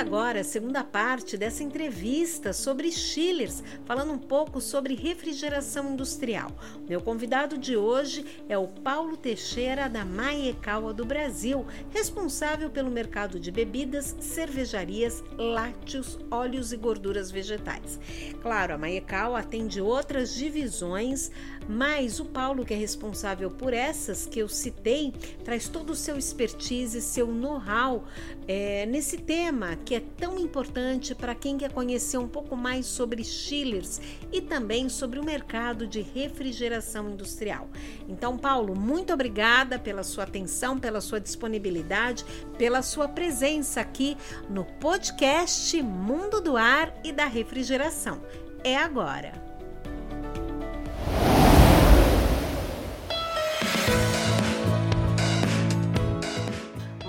Agora 0.00 0.40
a 0.40 0.44
segunda 0.44 0.82
parte 0.82 1.36
dessa 1.36 1.62
entrevista 1.62 2.54
sobre 2.54 2.90
chillers, 2.90 3.62
falando 3.84 4.14
um 4.14 4.18
pouco 4.18 4.58
sobre 4.58 4.94
refrigeração 4.94 5.92
industrial. 5.92 6.50
Meu 6.88 7.02
convidado 7.02 7.58
de 7.58 7.76
hoje 7.76 8.24
é 8.48 8.56
o 8.56 8.66
Paulo 8.66 9.14
Teixeira 9.14 9.90
da 9.90 10.02
Maiecaua 10.02 10.94
do 10.94 11.04
Brasil, 11.04 11.66
responsável 11.90 12.70
pelo 12.70 12.90
mercado 12.90 13.38
de 13.38 13.50
bebidas, 13.50 14.16
cervejarias, 14.20 15.22
lácteos, 15.36 16.18
óleos 16.30 16.72
e 16.72 16.78
gorduras 16.78 17.30
vegetais. 17.30 18.00
Claro, 18.40 18.72
a 18.72 18.78
Maiecaua 18.78 19.40
atende 19.40 19.82
outras 19.82 20.34
divisões, 20.34 21.30
mas 21.68 22.18
o 22.18 22.24
Paulo, 22.24 22.64
que 22.64 22.72
é 22.72 22.76
responsável 22.76 23.50
por 23.50 23.74
essas 23.74 24.24
que 24.24 24.38
eu 24.38 24.48
citei, 24.48 25.12
traz 25.44 25.68
todo 25.68 25.90
o 25.90 25.94
seu 25.94 26.16
expertise, 26.16 27.02
seu 27.02 27.26
know-how 27.26 28.06
é, 28.48 28.86
nesse 28.86 29.18
tema 29.18 29.76
que 29.90 29.96
é 29.96 30.00
tão 30.00 30.38
importante 30.38 31.16
para 31.16 31.34
quem 31.34 31.58
quer 31.58 31.72
conhecer 31.72 32.16
um 32.16 32.28
pouco 32.28 32.54
mais 32.54 32.86
sobre 32.86 33.24
chillers 33.24 34.00
e 34.30 34.40
também 34.40 34.88
sobre 34.88 35.18
o 35.18 35.24
mercado 35.24 35.84
de 35.84 36.00
refrigeração 36.00 37.10
industrial. 37.10 37.68
Então, 38.08 38.38
Paulo, 38.38 38.76
muito 38.76 39.12
obrigada 39.12 39.80
pela 39.80 40.04
sua 40.04 40.22
atenção, 40.22 40.78
pela 40.78 41.00
sua 41.00 41.18
disponibilidade, 41.18 42.24
pela 42.56 42.82
sua 42.82 43.08
presença 43.08 43.80
aqui 43.80 44.16
no 44.48 44.64
podcast 44.64 45.82
Mundo 45.82 46.40
do 46.40 46.56
Ar 46.56 46.94
e 47.02 47.10
da 47.10 47.24
Refrigeração. 47.24 48.22
É 48.62 48.76
agora. 48.76 49.32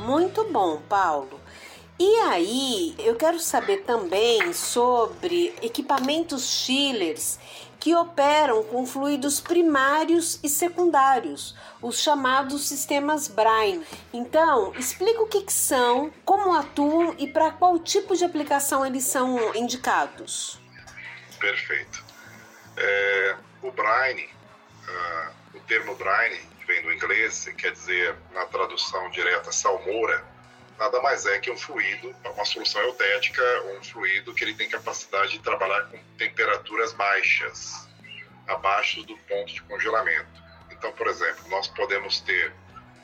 Muito 0.03 0.51
bom, 0.51 0.81
Paulo. 0.89 1.40
E 2.03 2.15
aí, 2.21 2.95
eu 2.97 3.15
quero 3.15 3.39
saber 3.39 3.83
também 3.83 4.53
sobre 4.53 5.53
equipamentos 5.61 6.47
chillers 6.47 7.37
que 7.79 7.93
operam 7.93 8.63
com 8.63 8.87
fluidos 8.87 9.39
primários 9.39 10.39
e 10.43 10.49
secundários, 10.49 11.55
os 11.79 12.01
chamados 12.01 12.67
sistemas 12.67 13.27
Brine. 13.27 13.85
Então, 14.11 14.73
explica 14.79 15.21
o 15.21 15.27
que, 15.27 15.43
que 15.43 15.53
são, 15.53 16.11
como 16.25 16.55
atuam 16.55 17.15
e 17.19 17.27
para 17.27 17.51
qual 17.51 17.77
tipo 17.77 18.15
de 18.15 18.25
aplicação 18.25 18.83
eles 18.83 19.03
são 19.03 19.55
indicados. 19.55 20.59
Perfeito. 21.39 22.03
É, 22.77 23.35
o 23.61 23.71
Brine, 23.71 24.27
uh, 24.87 25.31
o 25.53 25.59
termo 25.67 25.93
Brine 25.93 26.41
vem 26.65 26.81
do 26.81 26.91
inglês, 26.91 27.47
quer 27.59 27.73
dizer, 27.73 28.15
na 28.33 28.47
tradução 28.47 29.07
direta, 29.11 29.51
salmoura, 29.51 30.30
nada 30.81 30.99
mais 30.99 31.27
é 31.27 31.37
que 31.37 31.51
um 31.51 31.55
fluido, 31.55 32.15
uma 32.25 32.43
solução 32.43 32.81
eutética, 32.81 33.43
um 33.65 33.83
fluido 33.83 34.33
que 34.33 34.43
ele 34.43 34.55
tem 34.55 34.67
capacidade 34.67 35.33
de 35.33 35.39
trabalhar 35.39 35.83
com 35.83 35.97
temperaturas 36.17 36.91
baixas, 36.93 37.87
abaixo 38.47 39.03
do 39.03 39.15
ponto 39.15 39.53
de 39.53 39.61
congelamento. 39.61 40.41
Então, 40.71 40.91
por 40.93 41.05
exemplo, 41.05 41.47
nós 41.49 41.67
podemos 41.67 42.19
ter 42.21 42.51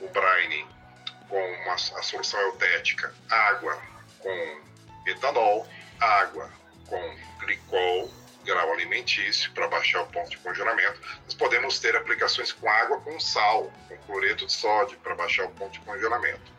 o 0.02 0.10
brine 0.10 0.66
com 1.30 1.40
uma, 1.40 1.74
a 1.74 2.02
solução 2.02 2.40
eutética, 2.40 3.14
água 3.30 3.80
com 4.22 4.62
etanol, 5.06 5.68
água 6.00 6.52
com 6.88 7.18
glicol, 7.42 8.12
grau 8.44 8.74
alimentício 8.74 9.52
para 9.52 9.68
baixar 9.68 10.02
o 10.02 10.08
ponto 10.08 10.32
de 10.32 10.38
congelamento. 10.38 11.00
Nós 11.26 11.36
podemos 11.36 11.78
ter 11.78 11.96
aplicações 11.96 12.52
com 12.52 12.68
água 12.68 13.00
com 13.02 13.20
sal, 13.20 13.72
com 13.88 13.96
cloreto 14.00 14.48
de 14.48 14.54
sódio 14.54 14.98
para 14.98 15.14
baixar 15.14 15.46
o 15.46 15.52
ponto 15.52 15.74
de 15.74 15.80
congelamento. 15.82 16.58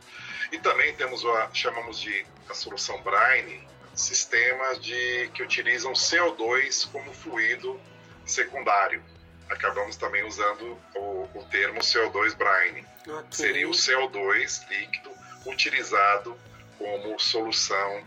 E 0.50 0.58
também 0.58 0.94
temos 0.94 1.24
a 1.24 1.50
chamamos 1.52 1.98
de 2.00 2.26
a 2.48 2.54
solução 2.54 3.00
brine, 3.02 3.66
sistemas 3.94 4.80
de 4.80 5.30
que 5.34 5.42
utilizam 5.42 5.92
CO2 5.92 6.90
como 6.90 7.12
fluido 7.12 7.78
secundário. 8.24 9.02
Acabamos 9.48 9.96
também 9.96 10.24
usando 10.26 10.78
o, 10.94 11.28
o 11.34 11.44
termo 11.50 11.80
CO2 11.80 12.34
brine. 12.34 12.86
Okay. 13.06 13.24
Seria 13.30 13.68
o 13.68 13.72
CO2 13.72 14.68
líquido 14.68 15.10
utilizado 15.46 16.38
como 16.78 17.18
solução 17.18 18.02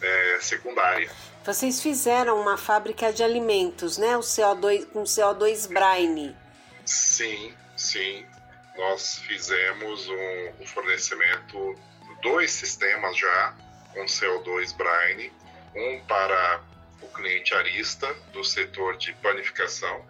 é, 0.00 0.38
secundária. 0.40 1.10
Vocês 1.44 1.80
fizeram 1.80 2.40
uma 2.40 2.56
fábrica 2.56 3.12
de 3.12 3.22
alimentos, 3.22 3.98
né? 3.98 4.16
O 4.16 4.20
CO2 4.20 4.86
com 4.86 5.04
CO2 5.04 5.68
brine. 5.68 6.36
Sim, 6.84 7.54
sim. 7.76 8.26
Nós 8.76 9.18
fizemos 9.20 10.08
um, 10.08 10.52
um 10.60 10.66
fornecimento 10.66 11.74
dois 12.22 12.50
sistemas 12.50 13.16
já 13.16 13.54
com 13.92 14.04
CO2 14.04 14.74
brine, 14.76 15.32
um 15.74 16.00
para 16.06 16.62
o 17.00 17.08
cliente 17.08 17.54
arista 17.54 18.12
do 18.32 18.44
setor 18.44 18.96
de 18.96 19.12
panificação 19.14 20.04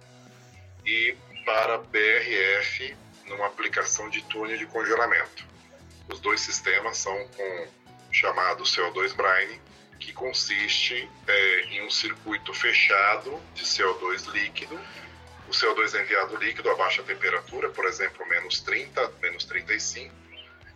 e 0.84 1.16
para 1.44 1.78
BRF 1.78 2.96
numa 3.26 3.46
aplicação 3.46 4.08
de 4.08 4.22
túnel 4.22 4.56
de 4.56 4.66
congelamento. 4.66 5.44
Os 6.08 6.20
dois 6.20 6.40
sistemas 6.40 6.98
são 6.98 7.28
com 7.28 7.68
chamado 8.10 8.64
CO2 8.64 9.14
brine 9.14 9.60
que 9.98 10.12
consiste 10.12 11.08
é, 11.26 11.60
em 11.66 11.86
um 11.86 11.90
circuito 11.90 12.52
fechado 12.54 13.40
de 13.54 13.64
CO2 13.64 14.26
líquido. 14.32 14.78
O 15.48 15.50
CO2 15.50 15.94
é 15.94 16.02
enviado 16.02 16.36
líquido 16.36 16.70
a 16.70 16.74
baixa 16.74 17.02
temperatura, 17.02 17.70
por 17.70 17.84
exemplo, 17.84 18.26
menos 18.26 18.60
30, 18.60 19.12
menos 19.22 19.44
35. 19.44 20.14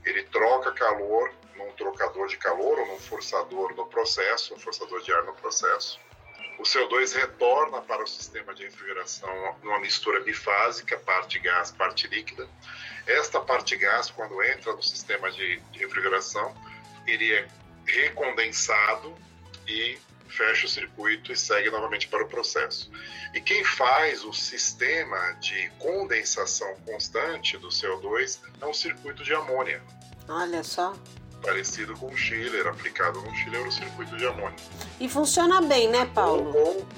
Ele 0.04 0.22
troca 0.24 0.72
calor 0.72 1.32
num 1.56 1.72
trocador 1.72 2.28
de 2.28 2.36
calor 2.36 2.78
ou 2.78 2.86
num 2.86 2.98
forçador 2.98 3.74
no 3.74 3.86
processo, 3.86 4.54
um 4.54 4.58
forçador 4.58 5.02
de 5.02 5.12
ar 5.12 5.24
no 5.24 5.34
processo. 5.34 5.98
O 6.58 6.62
CO2 6.62 7.14
retorna 7.14 7.80
para 7.80 8.02
o 8.02 8.06
sistema 8.06 8.54
de 8.54 8.64
refrigeração 8.64 9.56
numa 9.62 9.80
mistura 9.80 10.20
bifásica, 10.20 10.98
parte 10.98 11.38
gás, 11.38 11.70
parte 11.72 12.06
líquida. 12.06 12.48
Esta 13.06 13.40
parte 13.40 13.76
gás, 13.76 14.10
quando 14.10 14.42
entra 14.42 14.72
no 14.72 14.82
sistema 14.82 15.30
de, 15.30 15.58
de 15.58 15.78
refrigeração, 15.78 16.54
ele 17.06 17.32
é 17.32 17.48
recondensado 17.86 19.16
e 19.66 19.98
fecha 20.30 20.66
o 20.66 20.68
circuito 20.68 21.32
e 21.32 21.36
segue 21.36 21.70
novamente 21.70 22.08
para 22.08 22.24
o 22.24 22.28
processo. 22.28 22.90
E 23.34 23.40
quem 23.40 23.64
faz 23.64 24.24
o 24.24 24.32
sistema 24.32 25.32
de 25.40 25.70
condensação 25.78 26.74
constante 26.86 27.58
do 27.58 27.68
CO2 27.68 28.38
é 28.60 28.66
um 28.66 28.74
circuito 28.74 29.22
de 29.22 29.34
amônia. 29.34 29.82
Olha 30.28 30.62
só. 30.62 30.94
Parecido 31.42 31.96
com 31.96 32.06
o 32.06 32.16
chiller, 32.16 32.66
aplicado 32.66 33.20
no 33.20 33.34
chiller, 33.34 33.66
o 33.66 33.72
circuito 33.72 34.16
de 34.16 34.26
amônia. 34.26 34.56
E 34.98 35.08
funciona 35.08 35.60
bem, 35.60 35.88
né, 35.88 36.06
Paulo? 36.14 36.54
Ou, 36.54 36.76
ou 36.76 36.88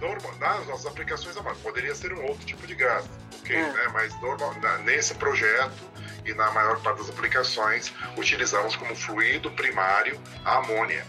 normal, 0.00 0.34
nas 0.38 0.66
nossas 0.66 0.86
aplicações, 0.86 1.36
poderia 1.62 1.94
ser 1.94 2.12
um 2.12 2.24
outro 2.26 2.46
tipo 2.46 2.66
de 2.66 2.74
gás, 2.74 3.04
ok? 3.40 3.56
É. 3.56 3.72
Né? 3.72 3.90
Mas 3.92 4.18
normal, 4.20 4.54
nesse 4.84 5.14
projeto, 5.14 5.90
e 6.24 6.34
na 6.34 6.50
maior 6.52 6.80
parte 6.80 6.98
das 6.98 7.10
aplicações 7.10 7.92
utilizamos 8.16 8.76
como 8.76 8.94
fluido 8.94 9.50
primário 9.52 10.20
a 10.44 10.58
amônia 10.58 11.04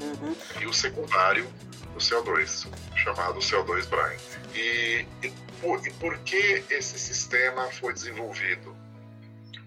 uhum. 0.00 0.36
e 0.60 0.66
o 0.66 0.72
secundário 0.72 1.46
o 1.94 1.98
CO2, 1.98 2.66
chamado 2.96 3.38
CO2 3.38 3.86
brine. 3.86 4.20
E, 4.54 5.06
e, 5.22 5.30
por, 5.60 5.86
e 5.86 5.90
por 5.94 6.18
que 6.20 6.64
esse 6.70 6.98
sistema 6.98 7.70
foi 7.72 7.92
desenvolvido? 7.92 8.76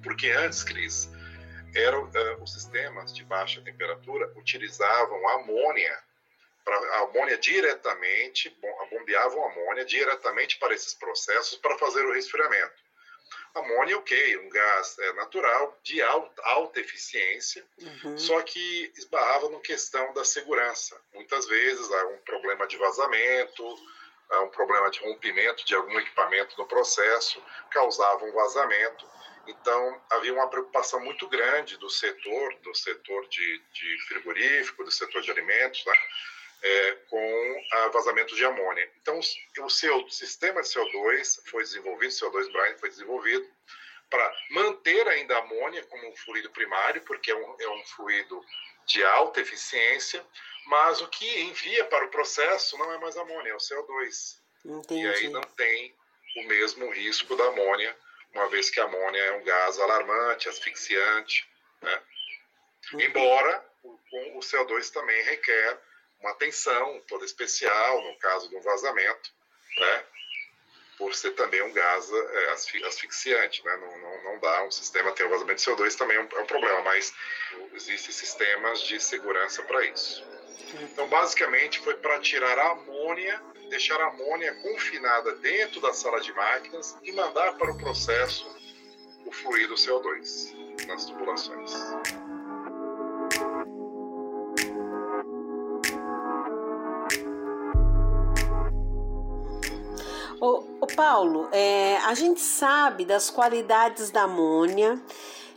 Porque 0.03 0.29
antes, 0.29 0.63
Cris, 0.63 1.09
eram 1.73 2.03
uh, 2.03 2.43
os 2.43 2.53
sistemas 2.53 3.13
de 3.13 3.23
baixa 3.23 3.61
temperatura 3.61 4.31
utilizavam 4.35 5.27
amônia 5.29 5.97
para 6.63 7.03
amônia 7.03 7.37
diretamente, 7.37 8.53
bombeavam 8.91 9.45
amônia 9.51 9.85
diretamente 9.85 10.59
para 10.59 10.73
esses 10.73 10.93
processos 10.93 11.57
para 11.59 11.77
fazer 11.77 12.05
o 12.05 12.13
resfriamento. 12.13 12.86
Amônia, 13.59 13.97
ok, 13.97 14.37
um 14.37 14.49
gás 14.49 14.97
é, 14.99 15.13
natural 15.13 15.79
de 15.83 16.01
alta, 16.01 16.41
alta 16.43 16.79
eficiência, 16.79 17.65
uhum. 17.79 18.17
só 18.17 18.41
que 18.41 18.91
esbarrava 18.95 19.49
no 19.49 19.59
questão 19.59 20.13
da 20.13 20.23
segurança. 20.23 20.99
Muitas 21.13 21.47
vezes 21.47 21.91
há 21.91 22.07
um 22.07 22.17
problema 22.19 22.67
de 22.67 22.77
vazamento, 22.77 23.63
há 24.29 24.41
um 24.41 24.49
problema 24.49 24.89
de 24.91 24.99
rompimento 24.99 25.65
de 25.65 25.75
algum 25.75 25.99
equipamento 25.99 26.57
no 26.57 26.67
processo, 26.67 27.41
causava 27.71 28.25
um 28.25 28.31
vazamento. 28.31 29.07
Então, 29.47 30.01
havia 30.09 30.33
uma 30.33 30.49
preocupação 30.49 30.99
muito 30.99 31.27
grande 31.27 31.77
do 31.77 31.89
setor, 31.89 32.53
do 32.63 32.75
setor 32.75 33.27
de, 33.29 33.63
de 33.71 33.97
frigorífico, 34.07 34.83
do 34.83 34.91
setor 34.91 35.21
de 35.21 35.31
alimentos, 35.31 35.85
né? 35.85 35.93
É, 36.61 36.91
com 37.09 37.63
vazamento 37.93 38.35
de 38.35 38.45
amônia. 38.45 38.89
Então, 39.01 39.19
o 39.59 39.69
seu 39.69 40.09
sistema 40.09 40.61
de 40.61 40.67
CO2 40.67 41.41
foi 41.49 41.63
desenvolvido, 41.63 42.11
CO2 42.11 42.51
brine 42.51 42.79
foi 42.79 42.89
desenvolvido 42.89 43.47
para 44.09 44.35
manter 44.51 45.07
ainda 45.07 45.35
a 45.35 45.39
amônia 45.39 45.83
como 45.85 46.07
um 46.07 46.15
fluido 46.15 46.49
primário, 46.51 47.01
porque 47.01 47.31
é 47.31 47.35
um, 47.35 47.55
é 47.59 47.69
um 47.69 47.85
fluido 47.85 48.43
de 48.85 49.03
alta 49.03 49.41
eficiência, 49.41 50.25
mas 50.67 51.01
o 51.01 51.07
que 51.07 51.41
envia 51.41 51.85
para 51.85 52.05
o 52.05 52.09
processo 52.09 52.77
não 52.77 52.93
é 52.93 52.97
mais 52.97 53.17
amônia, 53.17 53.51
é 53.51 53.55
o 53.55 53.57
CO2. 53.57 54.37
Entendi. 54.65 55.01
E 55.01 55.07
aí 55.07 55.29
não 55.29 55.41
tem 55.41 55.95
o 56.37 56.43
mesmo 56.43 56.89
risco 56.89 57.35
da 57.35 57.47
amônia, 57.47 57.95
uma 58.33 58.47
vez 58.49 58.69
que 58.69 58.79
a 58.79 58.85
amônia 58.85 59.19
é 59.19 59.31
um 59.33 59.43
gás 59.43 59.79
alarmante, 59.79 60.49
asfixiante, 60.49 61.47
né? 61.81 62.01
Embora 62.93 63.65
o 63.83 64.39
CO2 64.39 64.89
também 64.91 65.21
requer 65.23 65.79
uma 66.19 66.31
atenção 66.31 67.01
toda 67.07 67.25
especial 67.25 68.03
no 68.03 68.17
caso 68.19 68.49
de 68.49 68.55
um 68.55 68.61
vazamento, 68.61 69.31
né? 69.79 70.03
por 70.97 71.13
ser 71.13 71.31
também 71.31 71.61
um 71.61 71.71
gás 71.71 72.11
é, 72.11 72.49
asfixiante, 72.87 73.63
né? 73.63 73.77
não, 73.77 73.97
não, 73.99 74.23
não, 74.23 74.39
dá 74.39 74.63
um 74.63 74.71
sistema 74.71 75.11
ter 75.11 75.25
um 75.25 75.29
vazamento 75.29 75.63
de 75.63 75.69
CO2 75.69 75.95
também 75.95 76.17
é 76.17 76.21
um, 76.21 76.27
é 76.31 76.41
um 76.41 76.45
problema, 76.45 76.81
mas 76.81 77.13
existem 77.73 78.11
sistemas 78.11 78.81
de 78.81 78.99
segurança 78.99 79.61
para 79.63 79.85
isso. 79.85 80.25
Então, 80.81 81.07
basicamente, 81.07 81.79
foi 81.79 81.95
para 81.95 82.19
tirar 82.19 82.57
a 82.57 82.71
amônia, 82.71 83.41
deixar 83.69 84.01
a 84.01 84.07
amônia 84.07 84.53
confinada 84.55 85.33
dentro 85.35 85.79
da 85.79 85.93
sala 85.93 86.19
de 86.19 86.33
máquinas 86.33 86.97
e 87.03 87.11
mandar 87.11 87.53
para 87.57 87.71
o 87.71 87.77
processo 87.77 88.45
o 89.25 89.31
fluido 89.31 89.75
CO2 89.75 90.85
nas 90.87 91.05
tubulações. 91.05 91.71
Ô, 100.39 100.63
ô 100.81 100.87
Paulo, 100.87 101.49
é, 101.51 101.97
a 102.05 102.13
gente 102.13 102.41
sabe 102.41 103.05
das 103.05 103.27
qualidades 103.27 104.11
da 104.11 104.23
amônia, 104.23 105.01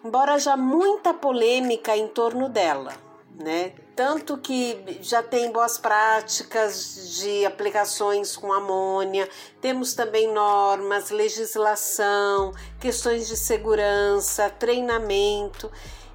embora 0.03 0.38
já 0.38 0.56
muita 0.56 1.12
polêmica 1.12 1.94
em 1.94 2.09
torno 2.09 2.49
dela, 2.49 2.94
né? 3.38 3.75
Tanto 3.94 4.38
que 4.38 4.99
já 5.03 5.23
tem 5.23 5.53
boas 5.53 5.77
práticas 5.77 7.19
de 7.21 7.44
aplicações 7.44 8.35
com 8.38 8.55
amônia, 8.55 9.29
temos 9.61 9.93
também 9.93 10.32
normas, 10.32 11.11
legislação, 11.11 12.55
questões 12.81 13.29
de 13.29 13.37
segurança, 13.37 14.49
treinamento. 14.49 15.71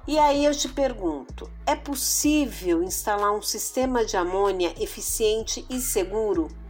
E 0.08 0.18
aí 0.18 0.44
eu 0.44 0.52
te 0.52 0.68
pergunto: 0.68 1.48
é 1.64 1.76
possível 1.76 2.82
instalar 2.82 3.32
um 3.32 3.42
sistema 3.42 4.04
de 4.04 4.16
amônia 4.16 4.74
eficiente 4.76 5.64
e 5.70 5.78
seguro? 5.78 6.65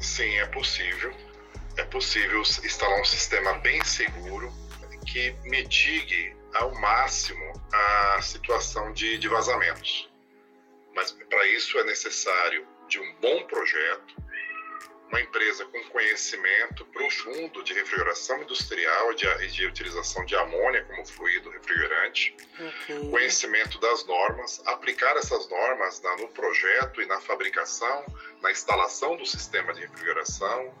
Sim, 0.00 0.38
é 0.38 0.46
possível 0.46 1.14
é 1.76 1.84
possível 1.84 2.40
instalar 2.40 3.00
um 3.00 3.04
sistema 3.04 3.54
bem 3.58 3.82
seguro 3.84 4.52
que 5.06 5.32
mitigue 5.44 6.34
ao 6.54 6.72
máximo 6.74 7.52
a 7.72 8.22
situação 8.22 8.92
de, 8.92 9.18
de 9.18 9.28
vazamentos. 9.28 10.08
Mas 10.94 11.10
para 11.10 11.46
isso 11.48 11.78
é 11.78 11.84
necessário 11.84 12.66
de 12.88 13.00
um 13.00 13.14
bom 13.20 13.44
projeto, 13.46 14.14
uma 15.14 15.20
empresa 15.20 15.64
com 15.66 15.80
conhecimento 15.90 16.84
profundo 16.86 17.62
de 17.62 17.72
refrigeração 17.72 18.42
industrial 18.42 19.12
e 19.12 19.14
de, 19.14 19.46
de, 19.52 19.66
utilização 19.66 20.24
de 20.24 20.34
amônia 20.34 20.82
como 20.82 21.06
fluido 21.06 21.50
refrigerante, 21.50 22.36
okay. 22.58 23.10
conhecimento 23.10 23.78
das 23.78 24.04
normas, 24.06 24.60
aplicar 24.66 25.16
essas 25.16 25.48
normas 25.48 26.02
na, 26.02 26.16
no 26.16 26.26
projeto 26.28 27.00
e 27.00 27.06
na 27.06 27.20
fabricação, 27.20 28.04
na 28.42 28.50
instalação 28.50 29.16
do 29.16 29.24
sistema 29.24 29.72
de 29.72 29.82
refrigeração, 29.82 30.74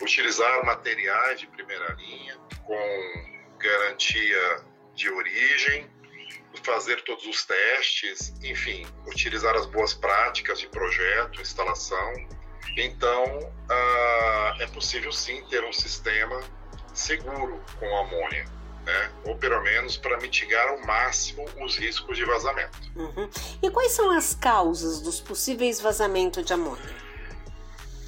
utilizar 0.00 0.64
materiais 0.64 1.40
de 1.40 1.48
primeira 1.48 1.92
linha 1.94 2.38
com 2.64 3.58
garantia 3.58 4.64
de 4.94 5.10
origem, 5.10 5.90
fazer 6.62 7.02
todos 7.02 7.26
os 7.26 7.44
testes, 7.44 8.32
enfim, 8.40 8.86
utilizar 9.06 9.56
as 9.56 9.66
boas 9.66 9.92
práticas 9.94 10.60
de 10.60 10.68
projeto, 10.68 11.40
instalação 11.40 12.39
então, 12.76 13.24
uh, 13.38 14.62
é 14.62 14.66
possível 14.68 15.12
sim 15.12 15.42
ter 15.48 15.64
um 15.64 15.72
sistema 15.72 16.40
seguro 16.94 17.62
com 17.78 17.96
amônia, 17.98 18.44
né? 18.84 19.12
ou 19.24 19.36
pelo 19.36 19.60
menos 19.62 19.96
para 19.96 20.18
mitigar 20.18 20.68
ao 20.68 20.80
máximo 20.80 21.44
os 21.60 21.76
riscos 21.76 22.16
de 22.16 22.24
vazamento. 22.24 22.78
Uhum. 22.96 23.30
E 23.62 23.70
quais 23.70 23.92
são 23.92 24.10
as 24.10 24.34
causas 24.34 25.00
dos 25.00 25.20
possíveis 25.20 25.80
vazamentos 25.80 26.44
de 26.44 26.52
amônia? 26.52 27.10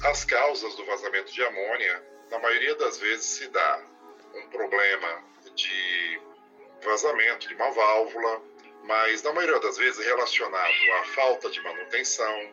As 0.03 0.25
causas 0.25 0.75
do 0.75 0.85
vazamento 0.85 1.31
de 1.31 1.43
amônia, 1.43 2.03
na 2.29 2.39
maioria 2.39 2.75
das 2.75 2.97
vezes, 2.97 3.25
se 3.25 3.47
dá 3.49 3.81
um 4.35 4.49
problema 4.49 5.23
de 5.55 6.21
vazamento 6.83 7.47
de 7.47 7.55
uma 7.55 7.71
válvula, 7.71 8.41
mas 8.83 9.23
na 9.23 9.31
maioria 9.31 9.59
das 9.59 9.77
vezes 9.77 10.05
relacionado 10.05 10.91
à 10.99 11.03
falta 11.05 11.49
de 11.49 11.61
manutenção, 11.61 12.49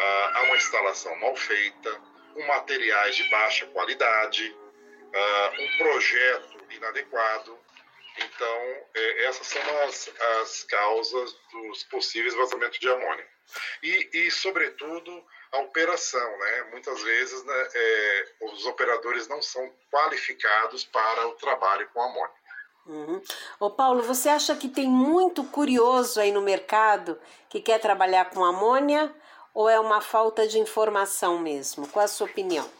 uh, 0.00 0.36
a 0.38 0.42
uma 0.44 0.56
instalação 0.56 1.14
mal 1.18 1.36
feita, 1.36 2.00
com 2.34 2.46
materiais 2.46 3.16
de 3.16 3.28
baixa 3.28 3.66
qualidade, 3.66 4.48
uh, 4.48 5.62
um 5.62 5.78
projeto 5.78 6.58
inadequado. 6.70 7.58
Então, 8.16 8.86
é, 8.94 9.24
essas 9.24 9.46
são 9.46 9.82
as, 9.84 10.10
as 10.40 10.64
causas 10.64 11.36
dos 11.52 11.84
possíveis 11.84 12.34
vazamentos 12.34 12.78
de 12.78 12.88
amônia. 12.88 13.26
E, 13.82 14.10
e 14.12 14.30
sobretudo, 14.30 15.24
a 15.52 15.58
operação, 15.60 16.38
né? 16.38 16.68
Muitas 16.70 17.02
vezes 17.02 17.44
né, 17.44 17.68
é, 17.74 18.28
os 18.42 18.66
operadores 18.66 19.26
não 19.26 19.42
são 19.42 19.72
qualificados 19.90 20.84
para 20.84 21.28
o 21.28 21.32
trabalho 21.32 21.88
com 21.92 22.02
amônia. 22.02 22.40
Uhum. 22.86 23.22
Ô 23.58 23.70
Paulo, 23.70 24.02
você 24.02 24.28
acha 24.28 24.56
que 24.56 24.68
tem 24.68 24.88
muito 24.88 25.44
curioso 25.44 26.20
aí 26.20 26.32
no 26.32 26.40
mercado 26.40 27.20
que 27.48 27.60
quer 27.60 27.78
trabalhar 27.78 28.30
com 28.30 28.44
amônia 28.44 29.14
ou 29.54 29.68
é 29.68 29.78
uma 29.78 30.00
falta 30.00 30.46
de 30.46 30.58
informação 30.58 31.38
mesmo? 31.38 31.88
Qual 31.88 32.04
a 32.04 32.08
sua 32.08 32.26
opinião? 32.26 32.70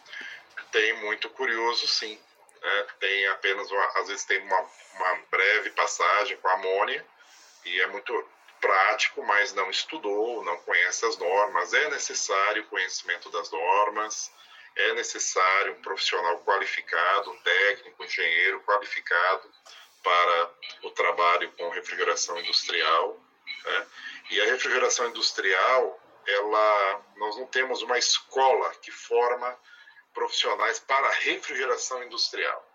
Tem 0.72 0.92
muito 1.00 1.28
curioso, 1.30 1.86
sim. 1.88 2.18
É, 2.62 2.86
tem 3.00 3.26
apenas, 3.28 3.70
uma, 3.70 3.84
às 3.96 4.08
vezes, 4.08 4.24
tem 4.24 4.40
uma, 4.40 4.60
uma 4.94 5.18
breve 5.30 5.70
passagem 5.70 6.36
com 6.36 6.48
a 6.48 6.54
amônia 6.54 7.04
e 7.64 7.80
é 7.80 7.86
muito 7.88 8.28
prático, 8.60 9.22
mas 9.24 9.52
não 9.54 9.70
estudou, 9.70 10.44
não 10.44 10.56
conhece 10.58 11.04
as 11.06 11.16
normas. 11.16 11.72
É 11.72 11.90
necessário 11.90 12.66
conhecimento 12.66 13.30
das 13.30 13.50
normas, 13.50 14.30
é 14.76 14.92
necessário 14.94 15.72
um 15.72 15.82
profissional 15.82 16.38
qualificado, 16.40 17.30
um 17.30 17.38
técnico, 17.38 18.02
um 18.02 18.06
engenheiro 18.06 18.60
qualificado 18.62 19.50
para 20.02 20.50
o 20.82 20.90
trabalho 20.90 21.50
com 21.52 21.68
refrigeração 21.70 22.38
industrial. 22.38 23.18
Né? 23.64 23.86
E 24.30 24.40
a 24.40 24.44
refrigeração 24.46 25.08
industrial 25.08 25.99
ela, 26.34 27.04
nós 27.16 27.36
não 27.36 27.46
temos 27.46 27.82
uma 27.82 27.98
escola 27.98 28.70
que 28.76 28.90
forma 28.90 29.58
profissionais 30.12 30.80
para 30.80 31.08
refrigeração 31.10 32.02
industrial 32.02 32.66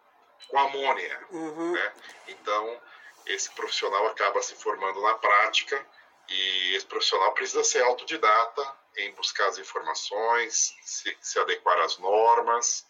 com 0.48 0.60
amônia, 0.60 1.26
uhum. 1.32 1.74
né? 1.74 1.94
Então 2.28 2.82
esse 3.26 3.50
profissional 3.52 4.06
acaba 4.08 4.42
se 4.42 4.56
formando 4.56 5.02
na 5.02 5.16
prática 5.16 5.86
e 6.30 6.76
esse 6.76 6.86
profissional 6.86 7.34
precisa 7.34 7.64
ser 7.64 7.82
autodidata 7.84 8.78
em 8.98 9.12
buscar 9.14 9.48
as 9.48 9.58
informações, 9.58 10.76
se, 10.84 11.18
se 11.20 11.40
adequar 11.40 11.80
às 11.80 11.98
normas, 11.98 12.86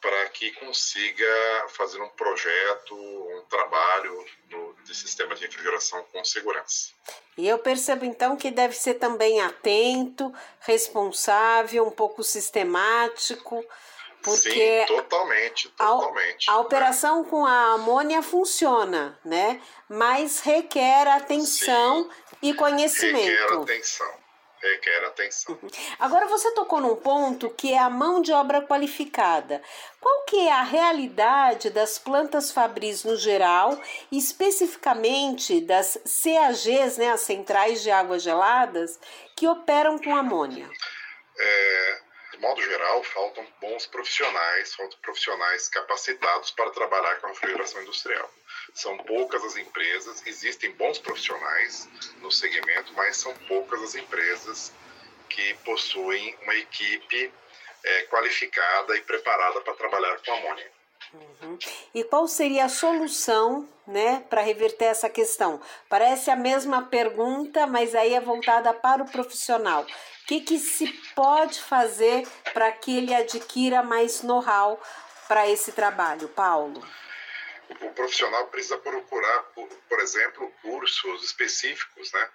para 0.00 0.28
que 0.30 0.50
consiga 0.52 1.66
fazer 1.68 2.00
um 2.00 2.08
projeto, 2.10 2.96
um 2.96 3.44
trabalho 3.48 4.26
do, 4.44 4.71
de 4.84 4.94
sistema 4.94 5.34
de 5.34 5.46
refrigeração 5.46 6.04
com 6.12 6.24
segurança. 6.24 6.90
E 7.36 7.48
eu 7.48 7.58
percebo 7.58 8.04
então 8.04 8.36
que 8.36 8.50
deve 8.50 8.74
ser 8.74 8.94
também 8.94 9.40
atento, 9.40 10.32
responsável, 10.60 11.86
um 11.86 11.90
pouco 11.90 12.22
sistemático, 12.22 13.64
porque 14.22 14.84
Sim, 14.86 14.86
totalmente, 14.86 15.68
totalmente. 15.70 16.48
A, 16.48 16.54
a 16.54 16.60
operação 16.60 17.22
né? 17.22 17.28
com 17.28 17.44
a 17.44 17.74
amônia 17.74 18.22
funciona, 18.22 19.18
né? 19.24 19.60
Mas 19.88 20.40
requer 20.40 21.08
atenção 21.08 22.04
Sim, 22.04 22.10
e 22.42 22.54
conhecimento. 22.54 23.26
Requer 23.26 23.54
atenção 23.54 24.21
requer 24.62 25.04
atenção. 25.04 25.58
Agora 25.98 26.26
você 26.26 26.52
tocou 26.52 26.80
num 26.80 26.96
ponto 26.96 27.50
que 27.50 27.72
é 27.72 27.78
a 27.78 27.90
mão 27.90 28.22
de 28.22 28.32
obra 28.32 28.62
qualificada. 28.62 29.62
Qual 30.00 30.24
que 30.24 30.48
é 30.48 30.52
a 30.52 30.62
realidade 30.62 31.70
das 31.70 31.98
plantas 31.98 32.50
fabris 32.50 33.04
no 33.04 33.16
geral, 33.16 33.80
especificamente 34.10 35.60
das 35.60 35.98
CAGs, 36.04 36.96
né, 36.96 37.10
as 37.10 37.20
centrais 37.20 37.82
de 37.82 37.90
águas 37.90 38.22
geladas, 38.22 38.98
que 39.36 39.46
operam 39.46 39.98
com 39.98 40.14
amônia? 40.14 40.68
É, 41.38 42.00
de 42.32 42.38
modo 42.38 42.62
geral, 42.62 43.02
faltam 43.04 43.46
bons 43.60 43.86
profissionais, 43.86 44.74
faltam 44.74 44.98
profissionais 45.00 45.68
capacitados 45.68 46.50
para 46.52 46.70
trabalhar 46.70 47.20
com 47.20 47.26
a 47.26 47.30
refrigeração 47.30 47.82
industrial. 47.82 48.30
São 48.74 48.96
poucas 48.98 49.44
as 49.44 49.56
empresas, 49.56 50.22
existem 50.26 50.72
bons 50.72 50.98
profissionais 50.98 51.88
no 52.20 52.30
segmento, 52.30 52.92
mas 52.94 53.16
são 53.16 53.34
poucas 53.46 53.82
as 53.82 53.94
empresas 53.94 54.72
que 55.28 55.54
possuem 55.64 56.36
uma 56.42 56.54
equipe 56.54 57.32
é, 57.84 58.02
qualificada 58.04 58.96
e 58.96 59.02
preparada 59.02 59.60
para 59.60 59.74
trabalhar 59.74 60.18
com 60.24 60.32
amônia. 60.32 60.70
Uhum. 61.12 61.58
E 61.94 62.04
qual 62.04 62.26
seria 62.26 62.64
a 62.64 62.68
solução, 62.68 63.68
né, 63.86 64.24
para 64.30 64.40
reverter 64.40 64.86
essa 64.86 65.10
questão? 65.10 65.60
Parece 65.88 66.30
a 66.30 66.36
mesma 66.36 66.82
pergunta, 66.82 67.66
mas 67.66 67.94
aí 67.94 68.14
é 68.14 68.20
voltada 68.20 68.72
para 68.72 69.02
o 69.02 69.10
profissional. 69.10 69.82
O 69.82 70.26
que, 70.26 70.40
que 70.40 70.58
se 70.58 70.86
pode 71.14 71.60
fazer 71.60 72.26
para 72.54 72.70
que 72.72 72.96
ele 72.96 73.14
adquira 73.14 73.82
mais 73.82 74.22
know-how 74.22 74.80
para 75.28 75.48
esse 75.48 75.72
trabalho, 75.72 76.28
Paulo? 76.28 76.82
O 77.80 77.92
profissional 77.92 78.46
precisa 78.48 78.78
procurar, 78.78 79.42
por, 79.54 79.68
por 79.88 80.00
exemplo, 80.00 80.50
cursos 80.62 81.24
específicos, 81.24 82.12
né, 82.12 82.28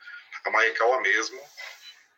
A 0.45 0.49
Maekawa 0.49 1.01
mesmo, 1.01 1.41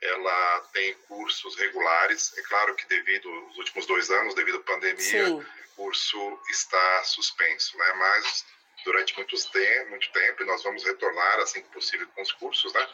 ela 0.01 0.59
tem 0.73 0.93
cursos 1.07 1.55
regulares. 1.57 2.37
É 2.37 2.41
claro 2.43 2.75
que 2.75 2.87
devido 2.87 3.29
aos 3.29 3.57
últimos 3.57 3.85
dois 3.85 4.09
anos, 4.09 4.33
devido 4.33 4.57
à 4.57 4.63
pandemia, 4.63 5.25
Sim. 5.25 5.39
o 5.39 5.45
curso 5.75 6.39
está 6.49 7.03
suspenso, 7.03 7.77
né? 7.77 7.93
Mas 7.93 8.45
durante 8.85 9.15
muitos 9.17 9.45
tempo, 9.45 9.89
muito 9.89 10.11
tempo, 10.11 10.43
e 10.43 10.45
nós 10.45 10.63
vamos 10.63 10.83
retornar 10.83 11.39
assim 11.39 11.61
que 11.61 11.69
possível 11.69 12.07
com 12.15 12.21
os 12.21 12.31
cursos, 12.33 12.73
né? 12.73 12.87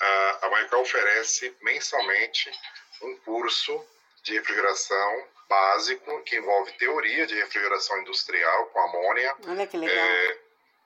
A, 0.00 0.46
a 0.46 0.78
oferece 0.78 1.54
mensalmente 1.60 2.50
um 3.02 3.16
curso 3.18 3.84
de 4.22 4.34
refrigeração 4.34 5.28
básico 5.48 6.22
que 6.22 6.36
envolve 6.36 6.72
teoria 6.72 7.26
de 7.26 7.34
refrigeração 7.34 7.98
industrial 8.00 8.66
com 8.66 8.80
amônia. 8.80 9.34
Olha 9.46 9.66
que 9.66 9.76
legal. 9.76 9.96
É, 9.96 10.38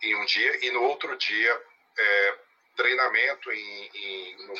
em 0.02 0.14
um 0.16 0.25
dia 0.25 0.66
e 0.66 0.71
no 0.71 0.83
outro 0.83 1.16
dia 1.16 1.62
é, 1.99 2.35
treinamento 2.76 3.52
em, 3.52 3.90
em, 3.95 4.47
no 4.47 4.54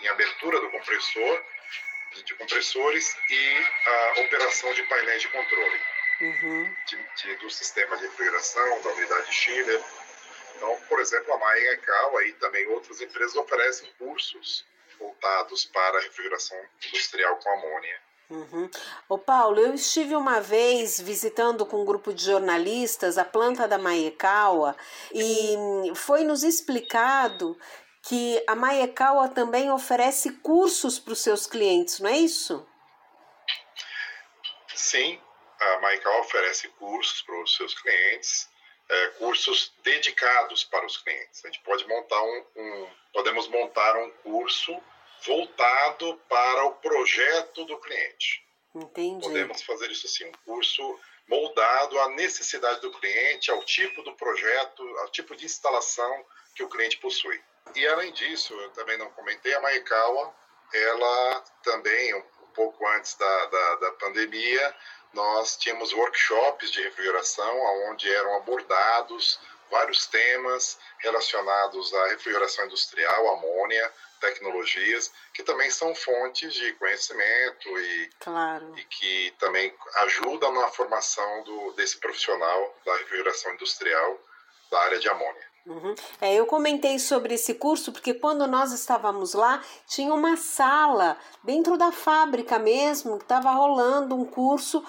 em 0.00 0.08
abertura 0.08 0.60
do 0.60 0.70
compressor, 0.70 1.44
de, 2.14 2.22
de, 2.22 2.34
compressores 2.34 3.16
e 3.30 3.56
a 3.86 4.20
operação 4.20 4.72
de 4.72 4.82
painéis 4.84 5.22
de 5.22 5.28
controle 5.28 5.80
uhum. 6.20 6.74
de, 6.86 6.96
de, 7.16 7.36
do 7.36 7.50
sistema 7.50 7.96
de 7.96 8.04
refrigeração, 8.04 8.80
da 8.82 8.90
unidade 8.90 9.32
Schiller. 9.32 9.82
Então, 10.56 10.80
por 10.88 11.00
exemplo, 11.00 11.32
a 11.32 11.38
Maia 11.38 11.76
Cal 11.78 12.22
e 12.22 12.32
também 12.34 12.66
outras 12.68 13.00
empresas 13.00 13.36
oferecem 13.36 13.92
cursos 13.98 14.64
voltados 14.98 15.64
para 15.66 15.98
a 15.98 16.02
refrigeração 16.02 16.60
industrial 16.88 17.36
com 17.36 17.50
amônia. 17.50 18.07
Uhum. 18.30 18.70
Ô 19.08 19.16
Paulo, 19.16 19.58
eu 19.58 19.72
estive 19.72 20.14
uma 20.14 20.38
vez 20.38 21.00
visitando 21.00 21.64
com 21.64 21.80
um 21.80 21.84
grupo 21.84 22.12
de 22.12 22.26
jornalistas 22.26 23.16
a 23.16 23.24
planta 23.24 23.66
da 23.66 23.78
Maekawa 23.78 24.76
e 25.14 25.56
foi 25.94 26.24
nos 26.24 26.42
explicado 26.42 27.58
que 28.02 28.42
a 28.46 28.54
Maekawa 28.54 29.28
também 29.28 29.70
oferece 29.70 30.32
cursos 30.40 30.98
para 30.98 31.14
os 31.14 31.22
seus 31.22 31.46
clientes, 31.46 32.00
não 32.00 32.10
é 32.10 32.18
isso? 32.18 32.66
Sim, 34.74 35.18
a 35.58 35.80
Maekawa 35.80 36.20
oferece 36.20 36.68
cursos 36.68 37.22
para 37.22 37.42
os 37.42 37.56
seus 37.56 37.74
clientes, 37.80 38.48
é, 38.90 39.06
cursos 39.18 39.72
dedicados 39.82 40.64
para 40.64 40.84
os 40.84 40.98
clientes. 40.98 41.42
A 41.44 41.48
gente 41.48 41.60
pode 41.62 41.86
montar 41.88 42.22
um, 42.22 42.44
um 42.56 42.88
podemos 43.12 43.48
montar 43.48 43.96
um 43.96 44.10
curso 44.22 44.78
voltado 45.24 46.20
para 46.28 46.64
o 46.64 46.72
projeto 46.76 47.64
do 47.64 47.78
cliente. 47.78 48.46
Entendi. 48.74 49.26
Podemos 49.26 49.62
fazer 49.62 49.90
isso 49.90 50.06
assim, 50.06 50.26
um 50.26 50.32
curso 50.44 51.00
moldado 51.28 51.98
à 52.00 52.08
necessidade 52.10 52.80
do 52.80 52.90
cliente, 52.92 53.50
ao 53.50 53.62
tipo 53.64 54.02
do 54.02 54.14
projeto, 54.14 54.82
ao 54.98 55.08
tipo 55.10 55.36
de 55.36 55.44
instalação 55.44 56.24
que 56.54 56.62
o 56.62 56.68
cliente 56.68 56.96
possui. 56.98 57.40
E 57.74 57.86
além 57.86 58.12
disso, 58.12 58.54
eu 58.54 58.70
também 58.70 58.96
não 58.96 59.10
comentei, 59.10 59.52
a 59.54 59.60
Maekawa, 59.60 60.34
ela 60.72 61.44
também, 61.62 62.14
um 62.14 62.22
pouco 62.54 62.86
antes 62.88 63.14
da, 63.14 63.46
da, 63.46 63.74
da 63.76 63.92
pandemia, 63.92 64.76
nós 65.12 65.56
tínhamos 65.56 65.92
workshops 65.92 66.70
de 66.70 66.82
refrigeração, 66.82 67.58
onde 67.90 68.10
eram 68.12 68.36
abordados 68.36 69.38
vários 69.70 70.06
temas 70.06 70.78
relacionados 70.98 71.92
à 71.94 72.08
refrigeração 72.08 72.64
industrial, 72.64 73.28
amônia, 73.34 73.92
tecnologias, 74.18 75.10
que 75.32 75.42
também 75.42 75.70
são 75.70 75.94
fontes 75.94 76.52
de 76.54 76.72
conhecimento 76.74 77.78
e, 77.78 78.10
claro. 78.20 78.74
e 78.76 78.84
que 78.84 79.34
também 79.38 79.74
ajudam 80.02 80.52
na 80.52 80.68
formação 80.68 81.42
do, 81.44 81.72
desse 81.72 81.98
profissional 81.98 82.74
da 82.84 82.96
refrigeração 82.96 83.54
industrial 83.54 84.18
da 84.70 84.80
área 84.80 84.98
de 84.98 85.08
amônia. 85.08 85.48
Uhum. 85.68 85.94
É, 86.18 86.34
eu 86.34 86.46
comentei 86.46 86.98
sobre 86.98 87.34
esse 87.34 87.52
curso 87.52 87.92
porque 87.92 88.14
quando 88.14 88.46
nós 88.46 88.72
estávamos 88.72 89.34
lá 89.34 89.62
tinha 89.86 90.14
uma 90.14 90.34
sala 90.34 91.18
dentro 91.44 91.76
da 91.76 91.92
fábrica 91.92 92.58
mesmo 92.58 93.18
que 93.18 93.24
estava 93.24 93.50
rolando 93.50 94.14
um 94.14 94.24
curso 94.24 94.82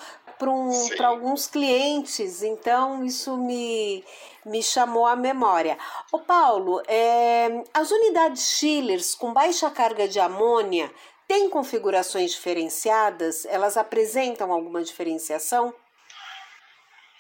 para 0.96 1.08
alguns 1.08 1.48
clientes, 1.48 2.42
então 2.42 3.04
isso 3.04 3.36
me, 3.38 4.04
me 4.46 4.64
chamou 4.64 5.06
a 5.06 5.16
memória. 5.16 5.78
Ô 6.12 6.20
Paulo, 6.20 6.82
é, 6.88 7.50
as 7.74 7.92
unidades 7.92 8.58
chillers 8.58 9.14
com 9.14 9.34
baixa 9.34 9.70
carga 9.70 10.08
de 10.08 10.20
amônia 10.20 10.90
têm 11.28 11.50
configurações 11.50 12.32
diferenciadas? 12.32 13.46
Elas 13.46 13.76
apresentam 13.76 14.54
alguma 14.54 14.82
diferenciação? 14.82 15.76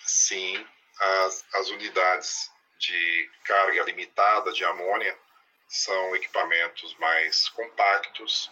Sim, 0.05 0.65
as, 0.99 1.45
as 1.55 1.69
unidades 1.69 2.49
de 2.79 3.29
carga 3.43 3.83
limitada 3.83 4.51
de 4.53 4.63
amônia 4.63 5.17
são 5.67 6.15
equipamentos 6.15 6.95
mais 6.97 7.49
compactos, 7.49 8.49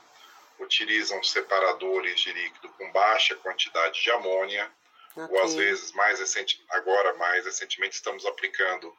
utilizam 0.59 1.21
separadores 1.23 2.19
de 2.19 2.33
líquido 2.33 2.69
com 2.69 2.91
baixa 2.91 3.35
quantidade 3.35 4.01
de 4.01 4.11
amônia, 4.11 4.71
okay. 5.15 5.35
ou 5.35 5.43
às 5.43 5.53
vezes 5.53 5.91
mais 5.93 6.19
recente, 6.19 6.63
agora 6.69 7.13
mais 7.15 7.45
recentemente 7.45 7.95
estamos 7.95 8.25
aplicando 8.25 8.95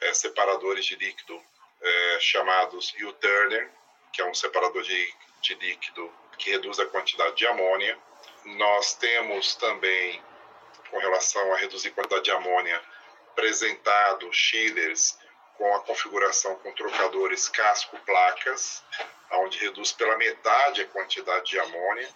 é, 0.00 0.12
separadores 0.14 0.84
de 0.84 0.96
líquido 0.96 1.40
é, 1.80 2.18
chamados 2.20 2.94
U-Turner, 3.00 3.70
que 4.12 4.22
é 4.22 4.24
um 4.24 4.34
separador 4.34 4.82
de, 4.82 5.14
de 5.42 5.54
líquido 5.54 6.12
que 6.38 6.50
reduz 6.50 6.78
a 6.78 6.86
quantidade 6.86 7.36
de 7.36 7.46
amônia. 7.46 7.98
Nós 8.44 8.94
temos 8.94 9.54
também, 9.56 10.22
com 10.90 10.98
relação 10.98 11.52
a 11.52 11.56
reduzir 11.56 11.88
a 11.88 11.92
quantidade 11.92 12.24
de 12.24 12.30
amônia, 12.30 12.80
apresentado 13.32 14.32
chillers 14.32 15.18
com 15.56 15.74
a 15.74 15.80
configuração 15.80 16.54
com 16.56 16.72
trocadores 16.72 17.48
casco-placas, 17.48 18.82
onde 19.32 19.58
reduz 19.58 19.92
pela 19.92 20.16
metade 20.16 20.82
a 20.82 20.88
quantidade 20.88 21.46
de 21.46 21.58
amônia. 21.58 22.08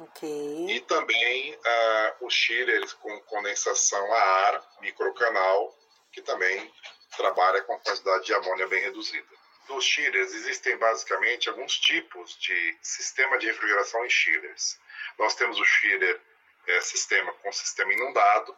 Okay. 0.00 0.66
E 0.70 0.80
também 0.80 1.54
uh, 1.54 2.26
os 2.26 2.32
chillers 2.32 2.92
com 2.94 3.20
condensação 3.22 4.12
a 4.12 4.20
ar, 4.20 4.78
microcanal, 4.80 5.76
que 6.12 6.22
também 6.22 6.72
trabalha 7.16 7.62
com 7.62 7.78
quantidade 7.80 8.26
de 8.26 8.34
amônia 8.34 8.68
bem 8.68 8.80
reduzida. 8.80 9.26
Nos 9.68 9.84
chillers 9.84 10.32
existem 10.34 10.76
basicamente 10.78 11.48
alguns 11.48 11.78
tipos 11.78 12.38
de 12.38 12.78
sistema 12.80 13.38
de 13.38 13.46
refrigeração 13.46 14.04
em 14.04 14.10
chillers. 14.10 14.78
Nós 15.18 15.34
temos 15.34 15.58
o 15.58 15.64
chiller 15.64 16.20
é, 16.68 16.80
sistema 16.80 17.32
com 17.34 17.52
sistema 17.52 17.92
inundado, 17.92 18.56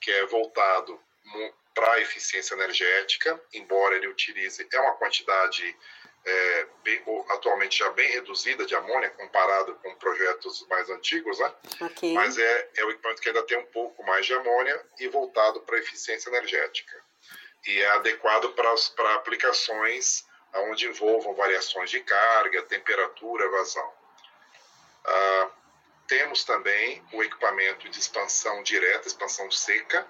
que 0.00 0.10
é 0.10 0.26
voltado 0.26 1.00
para 1.74 1.92
a 1.92 2.00
eficiência 2.00 2.54
energética, 2.54 3.40
embora 3.52 3.96
ele 3.96 4.08
utilize 4.08 4.66
é 4.72 4.80
uma 4.80 4.94
quantidade 4.94 5.76
é, 6.24 6.66
bem, 6.82 7.02
atualmente 7.28 7.78
já 7.78 7.90
bem 7.90 8.10
reduzida 8.10 8.66
de 8.66 8.74
amônia 8.74 9.10
comparado 9.10 9.74
com 9.76 9.94
projetos 9.96 10.66
mais 10.68 10.90
antigos, 10.90 11.38
né? 11.38 11.54
Okay. 11.82 12.14
Mas 12.14 12.36
é, 12.36 12.70
é 12.76 12.84
o 12.84 12.90
equipamento 12.90 13.22
que 13.22 13.28
ainda 13.28 13.42
tem 13.44 13.58
um 13.58 13.66
pouco 13.66 14.02
mais 14.04 14.26
de 14.26 14.34
amônia 14.34 14.84
e 14.98 15.06
voltado 15.08 15.60
para 15.60 15.76
a 15.76 15.80
eficiência 15.80 16.28
energética. 16.30 17.00
E 17.66 17.80
é 17.80 17.88
adequado 17.90 18.52
para, 18.54 18.74
para 18.96 19.14
aplicações 19.14 20.26
onde 20.54 20.86
envolvam 20.86 21.34
variações 21.34 21.90
de 21.90 22.00
carga, 22.00 22.62
temperatura, 22.62 23.48
vazão. 23.50 23.92
Ah, 25.04 25.50
temos 26.06 26.44
também 26.44 27.04
o 27.12 27.22
equipamento 27.22 27.88
de 27.88 27.98
expansão 27.98 28.62
direta, 28.62 29.08
expansão 29.08 29.50
seca, 29.50 30.06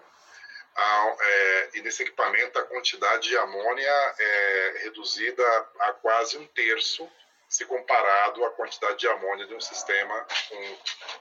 a, 0.77 1.17
é, 1.19 1.71
e 1.75 1.83
nesse 1.83 2.03
equipamento 2.03 2.59
a 2.59 2.65
quantidade 2.65 3.29
de 3.29 3.37
amônia 3.39 4.15
é 4.19 4.81
reduzida 4.85 5.43
a 5.81 5.93
quase 5.95 6.37
um 6.37 6.47
terço 6.49 7.09
se 7.49 7.65
comparado 7.65 8.45
à 8.45 8.51
quantidade 8.51 8.99
de 8.99 9.09
amônia 9.09 9.47
de 9.47 9.55
um 9.55 9.61
sistema 9.61 10.27
um 10.53 10.77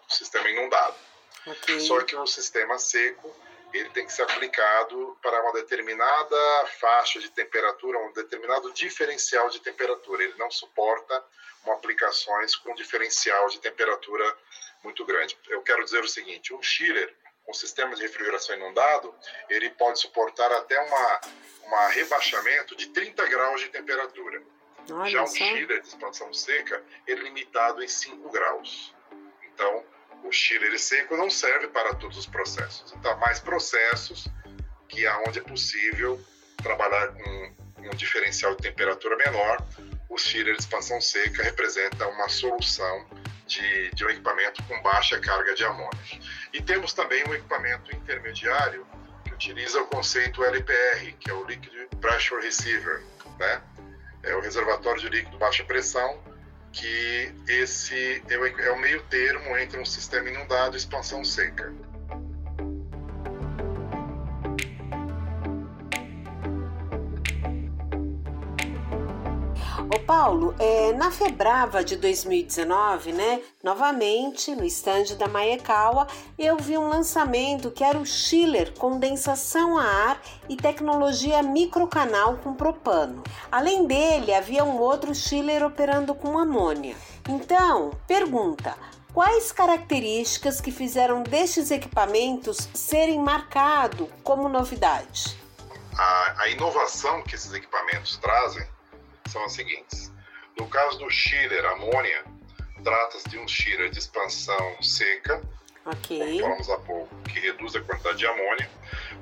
sistema 0.09 0.50
inundado. 0.50 0.95
Okay. 1.45 1.79
Só 1.79 2.01
que 2.01 2.15
o 2.15 2.25
sistema 2.25 2.77
seco 2.77 3.33
ele 3.74 3.89
tem 3.89 4.05
que 4.05 4.13
ser 4.13 4.24
aplicado 4.24 5.17
para 5.21 5.41
uma 5.41 5.53
determinada 5.53 6.65
faixa 6.79 7.19
de 7.19 7.29
temperatura, 7.29 8.00
um 8.00 8.13
determinado 8.13 8.71
diferencial 8.71 9.50
de 9.50 9.59
temperatura. 9.59 10.24
Ele 10.24 10.35
não 10.38 10.50
suporta 10.50 11.24
aplicações 11.71 12.55
com 12.55 12.74
diferencial 12.75 13.47
de 13.50 13.59
temperatura 13.59 14.38
muito 14.83 15.03
grande. 15.05 15.38
Eu 15.47 15.62
quero 15.62 15.83
dizer 15.83 16.03
o 16.03 16.07
seguinte: 16.07 16.53
um 16.53 16.62
chiller 16.62 17.13
um 17.48 17.54
sistema 17.54 17.96
de 17.96 18.02
refrigeração 18.02 18.56
inundado, 18.56 19.14
ele 19.50 19.70
pode 19.72 20.00
suportar 20.00 20.52
até 20.52 20.80
uma, 20.80 21.22
uma 21.64 21.88
rebaixamento 21.90 22.75
de 22.75 22.88
30 22.88 23.25
graus 23.28 23.62
de 23.62 23.70
temperatura. 23.70 24.42
Olha 24.92 25.10
Já 25.10 25.24
um 25.24 25.28
só. 25.28 25.36
chiller 25.36 25.82
de 25.82 25.88
expansão 25.88 26.34
seca, 26.34 26.84
é 27.08 27.14
limitado 27.14 27.84
em 27.84 27.88
5 27.88 28.30
graus. 28.30 28.94
Então, 29.44 29.84
o 30.24 30.32
chiller 30.32 30.78
seco 30.80 31.16
não 31.16 31.30
serve 31.30 31.68
para 31.68 31.94
todos 31.96 32.18
os 32.18 32.25
processos. 32.25 32.94
Então, 32.94 33.18
mais 33.18 33.40
processos 33.40 34.28
que 34.88 35.06
aonde 35.08 35.40
é 35.40 35.42
possível 35.42 36.20
trabalhar 36.62 37.14
com 37.14 37.56
um 37.80 37.90
diferencial 37.96 38.56
de 38.56 38.64
temperatura 38.64 39.16
menor, 39.18 39.58
o 40.10 40.18
chiller 40.18 40.56
de 40.56 40.62
expansão 40.62 41.00
seca 41.02 41.44
representa 41.44 42.08
uma 42.08 42.28
solução 42.30 43.08
de, 43.46 43.92
de 43.92 44.06
um 44.06 44.10
equipamento 44.10 44.64
com 44.64 44.82
baixa 44.82 45.20
carga 45.20 45.54
de 45.54 45.64
amônia. 45.64 46.00
E 46.54 46.62
temos 46.62 46.94
também 46.94 47.24
um 47.28 47.34
equipamento 47.34 47.96
intermediário 47.96 48.86
que 49.24 49.34
utiliza 49.34 49.82
o 49.82 49.88
conceito 49.88 50.44
LPR, 50.44 51.14
que 51.20 51.30
é 51.30 51.34
o 51.34 51.44
Liquid 51.46 51.88
Pressure 52.00 52.42
Receiver, 52.42 53.02
né? 53.40 53.62
é 54.24 54.36
o 54.36 54.42
reservatório 54.42 55.00
de 55.02 55.10
líquido 55.10 55.38
baixa 55.38 55.64
pressão, 55.64 56.20
que 56.72 57.34
esse 57.48 58.22
é 58.28 58.38
o, 58.38 58.46
é 58.46 58.78
meio 58.78 59.02
termo 59.04 59.58
entre 59.58 59.80
um 59.80 59.86
sistema 59.86 60.30
inundado 60.30 60.75
e 60.75 60.78
expansão 60.78 61.24
seca. 61.24 61.74
Paulo, 70.05 70.53
é, 70.59 70.93
na 70.93 71.09
Febrava 71.09 71.83
de 71.83 71.95
2019, 71.95 73.12
né, 73.12 73.41
novamente 73.63 74.55
no 74.55 74.63
estande 74.63 75.15
da 75.15 75.27
Maekawa, 75.27 76.05
eu 76.38 76.57
vi 76.57 76.77
um 76.77 76.88
lançamento 76.88 77.71
que 77.71 77.83
era 77.83 77.97
o 77.97 78.05
chiller 78.05 78.71
condensação 78.77 79.79
a 79.79 79.83
ar 79.83 80.21
e 80.47 80.55
tecnologia 80.55 81.41
microcanal 81.41 82.38
com 82.38 82.53
propano. 82.53 83.24
Além 83.51 83.88
dele, 83.88 84.31
havia 84.31 84.63
um 84.63 84.77
outro 84.77 85.15
chiller 85.15 85.65
operando 85.65 86.13
com 86.13 86.38
amônia. 86.38 86.95
Então, 87.27 87.89
pergunta, 88.07 88.77
quais 89.12 89.51
características 89.51 90.62
que 90.62 90.71
fizeram 90.71 91.24
destes 91.24 91.71
equipamentos 91.71 92.69
serem 92.75 93.17
marcados 93.17 94.07
como 94.24 94.47
novidade? 94.47 95.35
A, 95.97 96.43
a 96.43 96.50
inovação 96.50 97.24
que 97.24 97.33
esses 97.33 97.51
equipamentos 97.53 98.17
trazem 98.17 98.67
são 99.27 99.44
as 99.44 99.53
seguintes. 99.53 100.12
No 100.58 100.67
caso 100.67 101.00
do 101.00 101.10
chiller 101.10 101.65
amônia, 101.65 102.24
trata-se 102.84 103.27
de 103.29 103.38
um 103.38 103.48
chiller 103.48 103.89
de 103.89 104.00
expansão 104.00 104.82
seca, 104.82 105.41
okay. 105.86 106.20
como 106.20 106.39
falamos 106.39 106.70
há 106.70 106.77
pouco, 106.77 107.15
que 107.24 107.39
reduz 107.39 107.75
a 107.75 107.82
quantidade 107.82 108.17
de 108.17 108.27
amônia, 108.27 108.70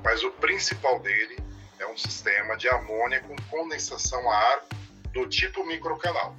mas 0.02 0.22
o 0.22 0.30
principal 0.32 1.00
dele 1.00 1.38
é 1.78 1.86
um 1.86 1.96
sistema 1.96 2.56
de 2.56 2.68
amônia 2.68 3.20
com 3.20 3.34
condensação 3.50 4.30
a 4.30 4.36
ar 4.36 4.64
do 5.12 5.26
tipo 5.28 5.64
microcanal. 5.64 6.36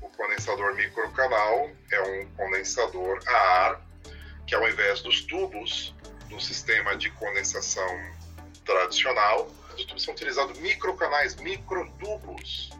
O 0.00 0.08
condensador 0.10 0.74
microcanal 0.74 1.68
é 1.90 2.00
um 2.02 2.26
condensador 2.36 3.20
a 3.26 3.36
ar 3.66 3.80
que, 4.46 4.54
ao 4.54 4.68
invés 4.68 5.00
dos 5.00 5.22
tubos 5.22 5.94
do 6.28 6.40
sistema 6.40 6.96
de 6.96 7.10
condensação 7.10 7.88
tradicional, 8.64 9.50
os 9.76 9.84
tubos 9.84 10.02
são 10.04 10.14
utilizados 10.14 10.58
microcanais, 10.60 11.34
microtubos, 11.36 12.70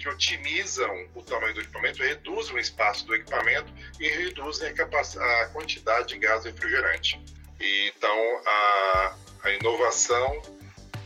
que 0.00 0.08
otimizam 0.08 1.06
o 1.14 1.22
tamanho 1.22 1.52
do 1.52 1.60
equipamento, 1.60 2.02
reduzem 2.02 2.56
o 2.56 2.58
espaço 2.58 3.06
do 3.06 3.14
equipamento 3.14 3.70
e 4.00 4.08
reduzem 4.08 4.68
a, 4.68 5.42
a 5.42 5.46
quantidade 5.48 6.08
de 6.08 6.18
gás 6.18 6.44
refrigerante. 6.46 7.22
E, 7.60 7.92
então, 7.94 8.42
a, 8.46 9.14
a 9.44 9.50
inovação 9.50 10.40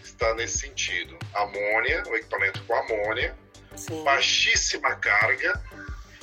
está 0.02 0.32
nesse 0.34 0.58
sentido. 0.58 1.18
Amônia, 1.34 2.04
o 2.06 2.14
equipamento 2.14 2.62
com 2.62 2.74
amônia, 2.74 3.36
Sim. 3.74 4.04
baixíssima 4.04 4.94
carga 4.94 5.60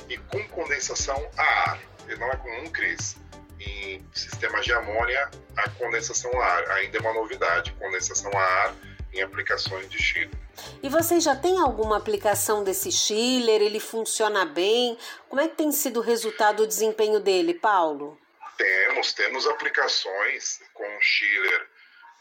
e 0.08 0.16
com 0.16 0.42
condensação 0.48 1.30
a 1.36 1.70
ar. 1.70 1.80
Ele 2.08 2.16
não 2.16 2.30
é 2.30 2.36
comum, 2.36 2.70
Cris. 2.70 3.18
Em 3.60 4.04
sistemas 4.14 4.64
de 4.64 4.72
amônia, 4.72 5.30
a 5.56 5.68
condensação 5.70 6.32
a 6.40 6.46
ar 6.46 6.70
ainda 6.70 6.96
é 6.96 7.00
uma 7.02 7.12
novidade, 7.12 7.70
condensação 7.74 8.32
a 8.34 8.42
ar 8.42 8.74
em 9.12 9.20
aplicações 9.20 9.88
de 9.90 10.02
chile. 10.02 10.41
E 10.82 10.88
você 10.88 11.20
já 11.20 11.34
tem 11.34 11.58
alguma 11.60 11.96
aplicação 11.96 12.64
desse 12.64 12.90
chiller? 12.90 13.60
Ele 13.60 13.80
funciona 13.80 14.44
bem? 14.44 14.98
Como 15.28 15.40
é 15.40 15.48
que 15.48 15.56
tem 15.56 15.70
sido 15.72 16.00
o 16.00 16.02
resultado, 16.02 16.62
o 16.62 16.66
desempenho 16.66 17.20
dele, 17.20 17.54
Paulo? 17.54 18.18
Temos, 18.56 19.12
temos 19.12 19.46
aplicações 19.46 20.60
com 20.74 21.00
chiller 21.00 21.68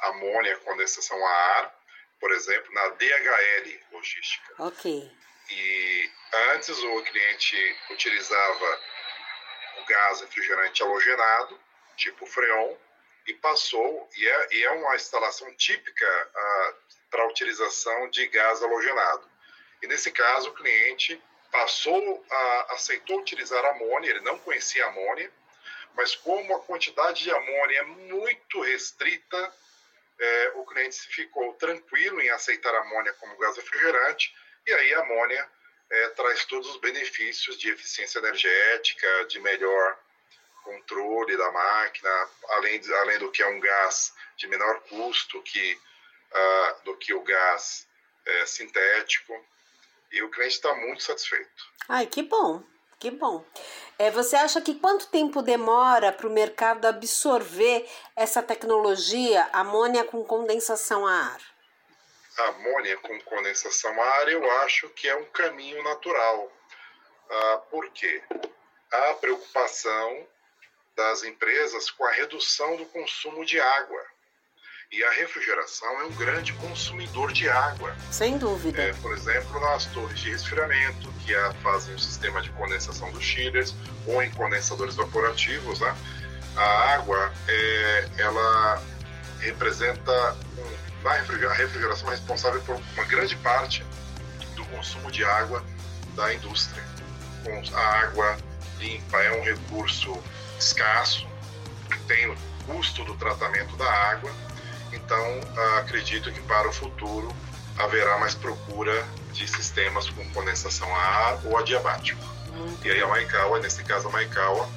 amônia 0.01 0.57
condensação 0.57 1.17
a 1.25 1.29
ar, 1.29 1.75
por 2.19 2.31
exemplo, 2.31 2.74
na 2.74 2.89
DHL 2.89 3.79
logística. 3.91 4.54
Ok. 4.60 5.12
E 5.49 6.10
antes 6.54 6.77
o 6.77 7.01
cliente 7.04 7.77
utilizava 7.89 8.80
o 9.82 9.86
gás 9.86 10.21
refrigerante 10.21 10.82
halogenado, 10.82 11.60
tipo 11.97 12.25
Freon, 12.25 12.75
e 13.27 13.34
passou, 13.36 14.10
e 14.15 14.27
é, 14.27 14.47
e 14.51 14.63
é 14.63 14.71
uma 14.71 14.95
instalação 14.95 15.54
típica 15.56 16.06
uh, 16.06 16.75
para 17.12 17.24
a 17.24 17.28
utilização 17.28 18.10
de 18.10 18.26
gás 18.28 18.63
halogenado. 18.63 19.30
E 19.84 19.88
nesse 19.88 20.12
caso, 20.12 20.50
o 20.50 20.54
cliente 20.54 21.21
passou 21.52 22.26
a, 22.32 22.74
aceitou 22.74 23.19
utilizar 23.19 23.63
amônia, 23.65 24.10
ele 24.10 24.21
não 24.21 24.39
conhecia 24.39 24.86
amônia, 24.88 25.32
mas 25.93 26.15
como 26.15 26.56
a 26.56 26.62
quantidade 26.62 27.24
de 27.24 27.32
amônia 27.32 27.80
é 27.80 27.84
muito 27.84 28.62
restrita, 28.62 29.54
é, 30.19 30.52
o 30.56 30.65
cliente 30.65 31.00
ficou 31.10 31.54
tranquilo 31.56 32.21
em 32.21 32.30
aceitar 32.30 32.74
amônia 32.76 33.13
como 33.13 33.38
gás 33.38 33.56
refrigerante, 33.58 34.34
e 34.65 34.74
aí 34.74 34.93
a 34.93 35.02
amônia 35.02 35.50
é, 35.89 36.10
traz 36.10 36.45
todos 36.45 36.69
os 36.69 36.78
benefícios 36.78 37.58
de 37.58 37.69
eficiência 37.69 38.19
energética, 38.19 39.26
de 39.26 39.39
melhor 39.39 40.00
controle 40.63 41.36
da 41.36 41.52
máquina, 41.52 42.30
além, 42.50 42.80
além 43.02 43.19
do 43.19 43.32
que 43.32 43.41
é 43.41 43.47
um 43.47 43.60
gás 43.60 44.13
de 44.38 44.47
menor 44.47 44.80
custo 44.82 45.41
que, 45.41 45.78
do 46.86 46.98
que 46.98 47.13
o 47.13 47.22
gás 47.22 47.88
é, 48.26 48.46
sintético. 48.46 49.34
E 50.12 50.22
o 50.24 50.30
cliente 50.30 50.56
está 50.56 50.74
muito 50.76 51.04
satisfeito. 51.04 51.63
Ai, 51.88 52.06
que 52.06 52.22
bom, 52.22 52.62
que 53.00 53.10
bom. 53.10 53.46
É, 53.98 54.12
você 54.12 54.36
acha 54.36 54.62
que 54.62 54.76
quanto 54.76 55.08
tempo 55.08 55.41
demora 55.41 56.12
para 56.12 56.28
o 56.28 56.32
mercado 56.32 56.86
absorver 56.86 57.89
essa 58.15 58.44
tecnologia 58.44 59.50
amônia 59.54 60.04
com 60.04 60.24
condensação 60.24 61.08
a 61.08 61.13
ar? 61.13 61.52
amônia 62.38 62.98
com 62.98 63.20
condensação 63.22 64.02
a 64.02 64.06
ar, 64.06 64.30
eu 64.30 64.52
acho 64.62 64.89
que 64.89 65.08
é 65.08 65.15
um 65.15 65.26
caminho 65.26 65.84
natural. 65.84 66.52
Ah, 67.30 67.58
por 67.70 67.89
quê? 67.91 68.22
Há 68.91 69.13
preocupação 69.15 70.28
das 70.96 71.24
empresas 71.24 71.89
com 71.89 72.06
a 72.06 72.12
redução 72.12 72.76
do 72.76 72.86
consumo 72.88 73.46
de 73.46 73.60
água. 73.60 74.06
E 74.93 75.01
a 75.06 75.12
refrigeração 75.12 75.89
é 76.01 76.04
um 76.04 76.12
grande 76.12 76.51
consumidor 76.51 77.32
de 77.32 77.47
água. 77.47 77.95
Sem 78.12 78.38
dúvida. 78.38 78.82
É, 78.82 78.93
por 78.95 79.13
exemplo, 79.13 79.58
nas 79.62 79.86
torres 79.86 80.19
de 80.19 80.32
resfriamento, 80.32 81.10
que 81.25 81.34
é, 81.34 81.54
fazem 81.63 81.95
o 81.95 81.99
sistema 81.99 82.41
de 82.41 82.49
condensação 82.49 83.10
dos 83.13 83.23
chillers, 83.23 83.73
ou 84.06 84.21
em 84.21 84.30
condensadores 84.32 84.95
evaporativos, 84.95 85.80
né? 85.80 85.95
a 86.58 86.93
água 86.95 87.32
é, 87.47 88.10
ela 88.17 88.84
representa 89.39 90.38
um, 90.58 91.08
a 91.08 91.54
refrigeração 91.54 92.10
é 92.10 92.12
responsável 92.12 92.62
por 92.63 92.75
uma 92.75 93.06
grande 93.06 93.38
parte 93.38 93.86
do 94.56 94.65
consumo 94.65 95.10
de 95.10 95.23
água 95.23 95.63
da 96.17 96.34
indústria. 96.34 96.84
A 97.73 97.82
água 98.01 98.38
limpa 98.77 99.21
é 99.21 99.39
um 99.39 99.41
recurso 99.41 100.21
escasso, 100.60 101.25
tem 102.08 102.30
o 102.30 102.36
custo 102.67 103.06
do 103.06 103.15
tratamento 103.15 103.75
da 103.77 103.89
água, 103.89 104.30
então 104.93 105.39
acredito 105.80 106.32
que 106.32 106.41
para 106.41 106.67
o 106.67 106.73
futuro 106.73 107.34
haverá 107.77 108.17
mais 108.17 108.36
procura 108.36 109.06
de 109.32 109.47
sistemas 109.47 110.10
com 110.10 110.27
condensação 110.32 110.93
a 110.95 110.99
ar 110.99 111.39
ou 111.45 111.58
adiabático. 111.58 112.21
E 112.84 112.91
aí 112.91 113.01
a 113.01 113.08
Maikawa, 113.08 113.60
nesse 113.60 113.84
caso 113.84 114.08
a 114.08 114.12
Maikawa, 114.12 114.67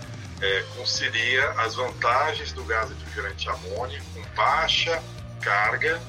é, 0.40 0.64
concilia 0.76 1.50
as 1.58 1.74
vantagens 1.74 2.52
do 2.52 2.64
gás 2.64 2.88
refrigerante 2.88 3.48
amônia 3.48 4.00
com 4.14 4.22
baixa 4.34 5.02
carga 5.40 6.00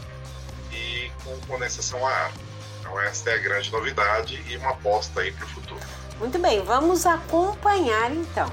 e 0.72 1.12
com 1.24 1.38
condensação 1.48 2.06
a 2.06 2.12
ar. 2.12 2.32
Então 2.80 3.00
essa 3.00 3.32
é 3.32 3.36
a 3.36 3.38
grande 3.38 3.72
novidade 3.72 4.42
e 4.48 4.58
uma 4.58 4.72
aposta 4.72 5.22
aí 5.22 5.32
para 5.32 5.46
o 5.46 5.50
futuro. 5.50 5.82
Muito 6.20 6.40
bem, 6.40 6.64
vamos 6.64 7.06
acompanhar 7.06 8.12
então. 8.12 8.50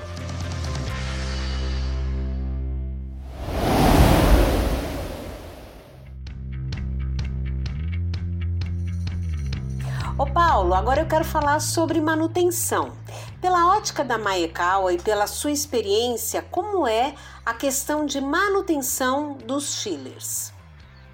Paulo, 10.52 10.74
agora 10.74 11.00
eu 11.00 11.08
quero 11.08 11.24
falar 11.24 11.60
sobre 11.60 11.98
manutenção. 11.98 12.94
Pela 13.40 13.74
ótica 13.74 14.04
da 14.04 14.18
Maekawa 14.18 14.92
e 14.92 15.00
pela 15.00 15.26
sua 15.26 15.50
experiência, 15.50 16.42
como 16.42 16.86
é 16.86 17.14
a 17.42 17.54
questão 17.54 18.04
de 18.04 18.20
manutenção 18.20 19.32
dos 19.32 19.80
chillers? 19.80 20.52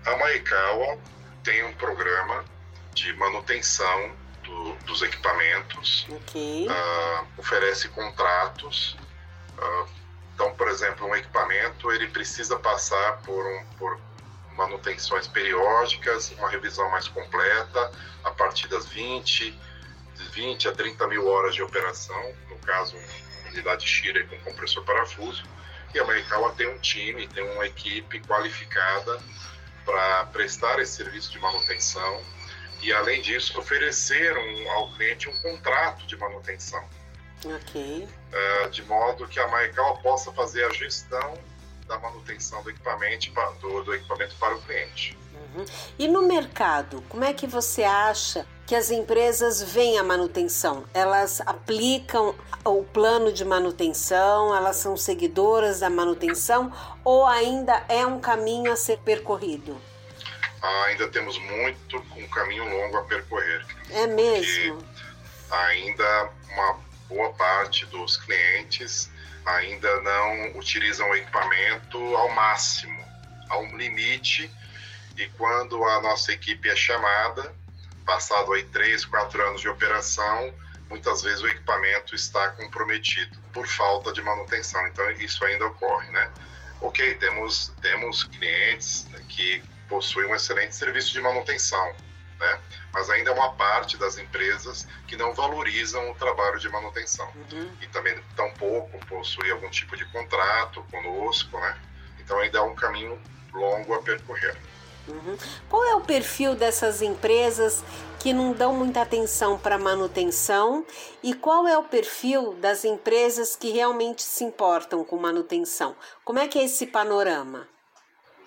A 0.04 0.16
Maekawa 0.16 0.98
tem 1.44 1.64
um 1.64 1.72
programa 1.74 2.44
de 2.92 3.12
manutenção 3.12 4.10
do, 4.42 4.72
dos 4.86 5.02
equipamentos, 5.02 6.08
okay. 6.10 6.66
uh, 6.66 7.24
oferece 7.38 7.88
contratos. 7.90 8.96
Uh, 9.56 9.88
então, 10.34 10.52
por 10.56 10.66
exemplo, 10.66 11.06
um 11.06 11.14
equipamento 11.14 11.92
ele 11.92 12.08
precisa 12.08 12.58
passar 12.58 13.18
por, 13.18 13.46
um, 13.46 13.64
por 13.78 14.00
manutenções 14.58 15.28
periódicas, 15.28 16.32
uma 16.32 16.50
revisão 16.50 16.90
mais 16.90 17.06
completa, 17.06 17.92
a 18.24 18.30
partir 18.32 18.66
das 18.66 18.86
20, 18.86 19.56
20 20.32 20.68
a 20.68 20.72
30 20.72 21.06
mil 21.06 21.28
horas 21.28 21.54
de 21.54 21.62
operação, 21.62 22.34
no 22.50 22.58
caso, 22.58 22.96
unidade 23.48 23.86
Shire 23.86 24.26
com 24.26 24.36
compressor 24.40 24.84
parafuso. 24.84 25.44
E 25.94 26.00
a 26.00 26.02
Americala 26.02 26.52
tem 26.52 26.68
um 26.68 26.78
time, 26.78 27.28
tem 27.28 27.48
uma 27.52 27.66
equipe 27.66 28.20
qualificada 28.20 29.18
para 29.84 30.26
prestar 30.26 30.78
esse 30.80 30.96
serviço 30.96 31.30
de 31.30 31.38
manutenção, 31.38 32.22
e, 32.82 32.92
além 32.92 33.22
disso, 33.22 33.58
ofereceram 33.58 34.42
ao 34.72 34.92
cliente 34.92 35.28
um 35.28 35.36
contrato 35.38 36.04
de 36.06 36.16
manutenção. 36.16 36.84
Ok. 37.44 38.08
Uh, 38.08 38.70
de 38.70 38.82
modo 38.82 39.26
que 39.28 39.38
a 39.38 39.46
Maikawa 39.48 39.96
possa 39.98 40.32
fazer 40.32 40.64
a 40.64 40.70
gestão 40.70 41.38
da 41.88 41.98
manutenção 41.98 42.62
do 42.62 42.70
equipamento, 42.70 43.32
do, 43.60 43.82
do 43.82 43.94
equipamento 43.94 44.36
para 44.36 44.54
o 44.54 44.62
cliente. 44.62 45.18
Uhum. 45.34 45.64
E 45.98 46.06
no 46.06 46.22
mercado, 46.22 47.02
como 47.08 47.24
é 47.24 47.32
que 47.32 47.46
você 47.46 47.82
acha 47.82 48.46
que 48.66 48.74
as 48.74 48.90
empresas 48.90 49.62
veem 49.62 49.98
a 49.98 50.04
manutenção? 50.04 50.84
Elas 50.92 51.40
aplicam 51.40 52.34
o 52.64 52.84
plano 52.84 53.32
de 53.32 53.44
manutenção, 53.44 54.54
elas 54.54 54.76
são 54.76 54.96
seguidoras 54.96 55.80
da 55.80 55.88
manutenção 55.88 56.72
ou 57.02 57.26
ainda 57.26 57.84
é 57.88 58.06
um 58.06 58.20
caminho 58.20 58.70
a 58.70 58.76
ser 58.76 58.98
percorrido? 58.98 59.76
ainda 60.62 61.08
temos 61.08 61.38
muito 61.38 62.04
um 62.16 62.26
caminho 62.28 62.64
longo 62.64 62.98
a 62.98 63.04
percorrer. 63.04 63.64
É 63.90 64.06
mesmo. 64.06 64.84
Ainda 65.50 66.30
uma 66.50 66.80
boa 67.08 67.32
parte 67.34 67.86
dos 67.86 68.16
clientes 68.16 69.10
ainda 69.56 70.00
não 70.02 70.58
utilizam 70.58 71.08
o 71.10 71.14
equipamento 71.14 71.98
ao 72.16 72.30
máximo, 72.30 73.04
a 73.48 73.58
um 73.58 73.76
limite, 73.76 74.50
e 75.16 75.26
quando 75.30 75.82
a 75.84 76.00
nossa 76.00 76.32
equipe 76.32 76.68
é 76.68 76.76
chamada, 76.76 77.54
passado 78.04 78.52
aí 78.52 78.64
três, 78.64 79.04
quatro 79.04 79.44
anos 79.46 79.60
de 79.60 79.68
operação, 79.68 80.54
muitas 80.88 81.22
vezes 81.22 81.42
o 81.42 81.48
equipamento 81.48 82.14
está 82.14 82.50
comprometido 82.50 83.38
por 83.52 83.66
falta 83.66 84.12
de 84.12 84.22
manutenção. 84.22 84.86
Então 84.86 85.10
isso 85.12 85.44
ainda 85.44 85.66
ocorre, 85.66 86.10
né? 86.10 86.30
Ok, 86.80 87.14
temos 87.16 87.72
temos 87.82 88.24
clientes 88.24 89.06
que 89.28 89.62
possui 89.88 90.24
um 90.26 90.34
excelente 90.34 90.74
serviço 90.74 91.12
de 91.12 91.20
manutenção, 91.20 91.94
né? 92.38 92.60
mas 92.92 93.10
ainda 93.10 93.30
é 93.30 93.32
uma 93.32 93.52
parte 93.52 93.96
das 93.96 94.18
empresas 94.18 94.86
que 95.06 95.16
não 95.16 95.34
valorizam 95.34 96.10
o 96.10 96.14
trabalho 96.14 96.58
de 96.58 96.68
manutenção. 96.68 97.28
Uhum. 97.52 97.70
E 97.80 97.86
também 97.88 98.18
tampouco 98.36 98.98
possui 99.06 99.50
algum 99.50 99.68
tipo 99.70 99.96
de 99.96 100.04
contrato 100.06 100.84
conosco, 100.90 101.58
né? 101.58 101.78
Então 102.18 102.38
ainda 102.38 102.58
é 102.58 102.62
um 102.62 102.74
caminho 102.74 103.20
longo 103.52 103.94
a 103.94 104.02
percorrer. 104.02 104.56
Uhum. 105.06 105.38
Qual 105.68 105.84
é 105.84 105.94
o 105.94 106.02
perfil 106.02 106.54
dessas 106.54 107.00
empresas 107.00 107.82
que 108.18 108.32
não 108.32 108.52
dão 108.52 108.74
muita 108.74 109.00
atenção 109.00 109.58
para 109.58 109.78
manutenção 109.78 110.84
e 111.22 111.34
qual 111.34 111.66
é 111.66 111.78
o 111.78 111.84
perfil 111.84 112.54
das 112.54 112.84
empresas 112.84 113.56
que 113.56 113.70
realmente 113.70 114.22
se 114.22 114.44
importam 114.44 115.04
com 115.04 115.16
manutenção? 115.16 115.96
Como 116.24 116.38
é 116.38 116.46
que 116.46 116.58
é 116.58 116.64
esse 116.64 116.86
panorama? 116.86 117.66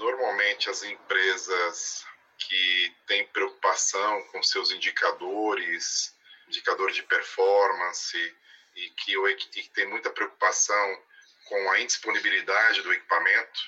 normalmente 0.02 0.70
as 0.70 0.84
empresas 0.84 2.04
que 2.48 2.96
têm 3.08 3.26
preocupação 3.28 4.24
com 4.28 4.42
seus 4.44 4.72
indicadores, 4.72 6.16
indicador 6.48 6.92
de 6.92 7.04
performance 7.04 8.36
e 8.76 8.90
que, 8.92 9.18
o, 9.18 9.36
que 9.36 9.70
tem 9.70 9.88
muita 9.88 10.10
preocupação 10.10 11.04
com 11.46 11.72
a 11.72 11.80
indisponibilidade 11.80 12.82
do 12.82 12.94
equipamento, 12.94 13.62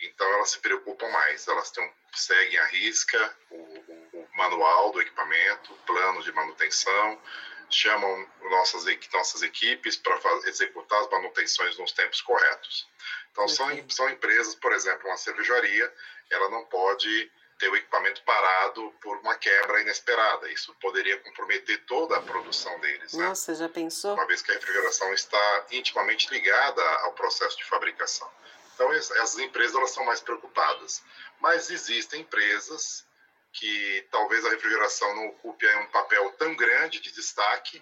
então 0.00 0.26
elas 0.34 0.50
se 0.50 0.58
preocupam 0.58 1.08
mais, 1.08 1.46
elas 1.46 1.70
têm, 1.70 1.92
seguem 2.14 2.58
à 2.58 2.64
risca 2.64 3.36
o, 3.50 3.56
o, 3.56 4.08
o 4.14 4.28
manual 4.36 4.90
do 4.90 5.00
equipamento, 5.00 5.72
o 5.72 5.78
plano 5.78 6.22
de 6.22 6.32
manutenção, 6.32 7.22
chamam 7.70 8.28
nossas, 8.50 8.84
nossas 9.12 9.42
equipes 9.42 9.96
para 9.96 10.18
executar 10.46 11.00
as 11.00 11.10
manutenções 11.10 11.78
nos 11.78 11.92
tempos 11.92 12.20
corretos. 12.20 12.86
Então, 13.30 13.48
são, 13.48 13.88
são 13.88 14.10
empresas, 14.10 14.54
por 14.54 14.72
exemplo, 14.72 15.08
uma 15.08 15.16
cervejaria, 15.16 15.92
ela 16.30 16.50
não 16.50 16.64
pode 16.66 17.30
ter 17.62 17.68
o 17.68 17.76
equipamento 17.76 18.20
parado 18.24 18.92
por 19.00 19.18
uma 19.18 19.36
quebra 19.36 19.80
inesperada. 19.80 20.50
Isso 20.50 20.74
poderia 20.80 21.16
comprometer 21.20 21.80
toda 21.86 22.16
a 22.16 22.20
produção 22.20 22.76
deles. 22.80 23.12
Né? 23.12 23.24
Nossa, 23.24 23.52
né? 23.52 23.58
já 23.58 23.68
pensou? 23.68 24.14
Uma 24.14 24.26
vez 24.26 24.42
que 24.42 24.50
a 24.50 24.54
refrigeração 24.54 25.14
está 25.14 25.66
intimamente 25.70 26.28
ligada 26.28 26.82
ao 27.02 27.12
processo 27.12 27.56
de 27.56 27.64
fabricação. 27.64 28.28
Então, 28.74 28.92
essas 28.92 29.38
empresas 29.38 29.76
elas 29.76 29.92
são 29.92 30.04
mais 30.04 30.20
preocupadas. 30.20 31.04
Mas 31.38 31.70
existem 31.70 32.22
empresas 32.22 33.06
que 33.52 34.08
talvez 34.10 34.44
a 34.44 34.50
refrigeração 34.50 35.14
não 35.14 35.28
ocupe 35.28 35.64
um 35.76 35.86
papel 35.86 36.32
tão 36.32 36.56
grande 36.56 36.98
de 36.98 37.12
destaque, 37.12 37.80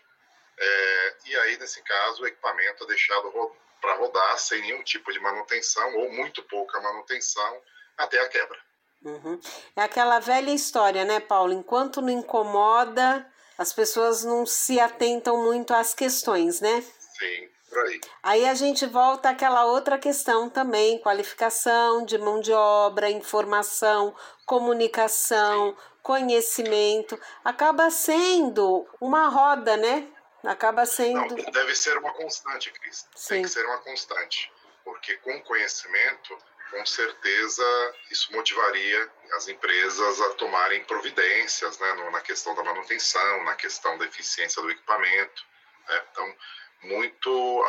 é, 0.59 1.16
e 1.25 1.37
aí, 1.37 1.57
nesse 1.57 1.81
caso, 1.83 2.23
o 2.23 2.27
equipamento 2.27 2.85
é 2.85 2.87
deixado 2.88 3.33
para 3.81 3.95
rodar 3.95 4.38
sem 4.38 4.61
nenhum 4.61 4.83
tipo 4.83 5.11
de 5.11 5.21
manutenção 5.21 5.97
ou 5.97 6.12
muito 6.12 6.43
pouca 6.43 6.79
manutenção 6.83 7.62
até 7.97 8.21
a 8.21 8.29
quebra. 8.29 8.61
Uhum. 9.04 9.40
É 9.74 9.82
aquela 9.82 10.18
velha 10.18 10.50
história, 10.50 11.04
né, 11.04 11.20
Paulo? 11.20 11.52
Enquanto 11.52 12.02
não 12.02 12.10
incomoda, 12.10 13.26
as 13.56 13.72
pessoas 13.72 14.24
não 14.24 14.44
se 14.44 14.78
atentam 14.78 15.42
muito 15.42 15.72
às 15.72 15.94
questões, 15.94 16.60
né? 16.60 16.82
Sim, 17.18 17.48
por 17.68 17.78
aí. 17.86 18.00
Aí 18.22 18.48
a 18.48 18.54
gente 18.54 18.84
volta 18.86 19.30
àquela 19.30 19.64
outra 19.64 19.98
questão 19.98 20.50
também: 20.50 20.98
qualificação 20.98 22.04
de 22.04 22.18
mão 22.18 22.40
de 22.40 22.52
obra, 22.52 23.10
informação, 23.10 24.14
comunicação, 24.44 25.76
conhecimento. 26.02 27.18
Acaba 27.44 27.90
sendo 27.90 28.86
uma 29.00 29.28
roda, 29.28 29.76
né? 29.76 30.08
Acaba 30.44 30.86
sendo. 30.86 31.36
Não, 31.36 31.50
deve 31.52 31.74
ser 31.74 31.96
uma 31.98 32.12
constante, 32.12 32.70
Cris. 32.72 33.06
Sim. 33.14 33.34
Tem 33.34 33.42
que 33.42 33.48
ser 33.48 33.64
uma 33.66 33.78
constante. 33.78 34.52
Porque 34.84 35.16
com 35.18 35.40
conhecimento, 35.42 36.36
com 36.70 36.87
certeza, 36.87 37.94
isso 38.11 38.33
motivaria 38.33 39.11
as 39.33 39.48
empresas 39.48 40.20
a 40.20 40.30
tomarem 40.35 40.85
providências 40.85 41.78
né, 41.78 42.11
na 42.11 42.20
questão 42.20 42.54
da 42.54 42.62
manutenção, 42.62 43.44
na 43.44 43.54
questão 43.54 43.98
da 43.98 44.06
eficiência 44.06 44.62
do 44.62 44.70
equipamento. 44.70 45.44
Né? 45.88 46.02
Então, 46.11 46.37
muito, 46.83 47.64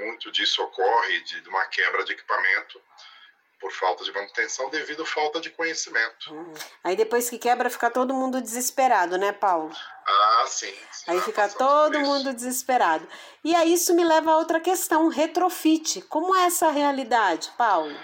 muito 0.00 0.30
disso 0.30 0.62
ocorre 0.62 1.20
de 1.22 1.48
uma 1.48 1.64
quebra 1.66 2.04
de 2.04 2.12
equipamento 2.12 2.80
por 3.58 3.72
falta 3.72 4.02
de 4.02 4.12
manutenção 4.12 4.68
devido 4.70 5.04
à 5.04 5.06
falta 5.06 5.40
de 5.40 5.48
conhecimento. 5.50 6.34
Uhum. 6.34 6.52
Aí 6.82 6.96
depois 6.96 7.30
que 7.30 7.38
quebra 7.38 7.70
fica 7.70 7.88
todo 7.90 8.12
mundo 8.12 8.42
desesperado, 8.42 9.16
né, 9.16 9.30
Paulo? 9.30 9.72
Ah, 10.04 10.44
sim. 10.48 10.74
sim 10.90 11.10
aí 11.12 11.20
fica 11.20 11.48
todo 11.48 12.00
mundo 12.00 12.34
desesperado. 12.34 13.06
E 13.44 13.54
aí 13.54 13.72
isso 13.72 13.94
me 13.94 14.04
leva 14.04 14.32
a 14.32 14.36
outra 14.36 14.58
questão, 14.58 15.08
retrofit. 15.08 16.02
Como 16.02 16.36
é 16.36 16.46
essa 16.46 16.70
realidade, 16.70 17.52
Paulo? 17.56 17.96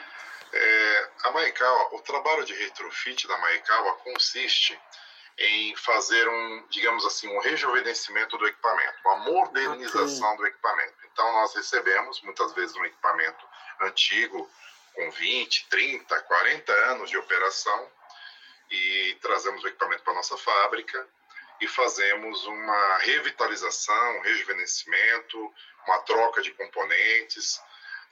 É, 0.53 1.11
a 1.25 1.31
Maikawa, 1.31 1.95
o 1.95 2.01
trabalho 2.03 2.45
de 2.45 2.55
retrofit 2.55 3.27
da 3.27 3.37
Maikawa 3.39 3.95
consiste 3.97 4.79
em 5.39 5.77
fazer 5.77 6.29
um, 6.29 6.67
digamos 6.69 7.05
assim, 7.07 7.29
um 7.29 7.39
rejuvenescimento 7.41 8.37
do 8.37 8.47
equipamento, 8.47 8.99
uma 9.05 9.17
modernização 9.17 10.27
okay. 10.33 10.39
do 10.39 10.47
equipamento. 10.47 10.95
Então 11.13 11.33
nós 11.33 11.55
recebemos 11.55 12.21
muitas 12.23 12.53
vezes 12.55 12.75
um 12.77 12.85
equipamento 12.85 13.47
antigo 13.81 14.51
com 14.95 15.11
20, 15.13 15.69
30, 15.69 16.21
40 16.23 16.73
anos 16.91 17.11
de 17.11 17.17
operação 17.17 17.89
e 18.71 19.17
trazemos 19.23 19.63
o 19.63 19.69
equipamento 19.69 20.03
para 20.03 20.13
a 20.13 20.17
nossa 20.17 20.37
fábrica 20.37 21.07
e 21.61 21.69
fazemos 21.69 22.45
uma 22.47 22.99
revitalização, 22.99 24.19
um 24.19 24.23
rejuvenescimento, 24.23 25.55
uma 25.87 25.99
troca 26.01 26.43
de 26.43 26.53
componentes, 26.53 27.61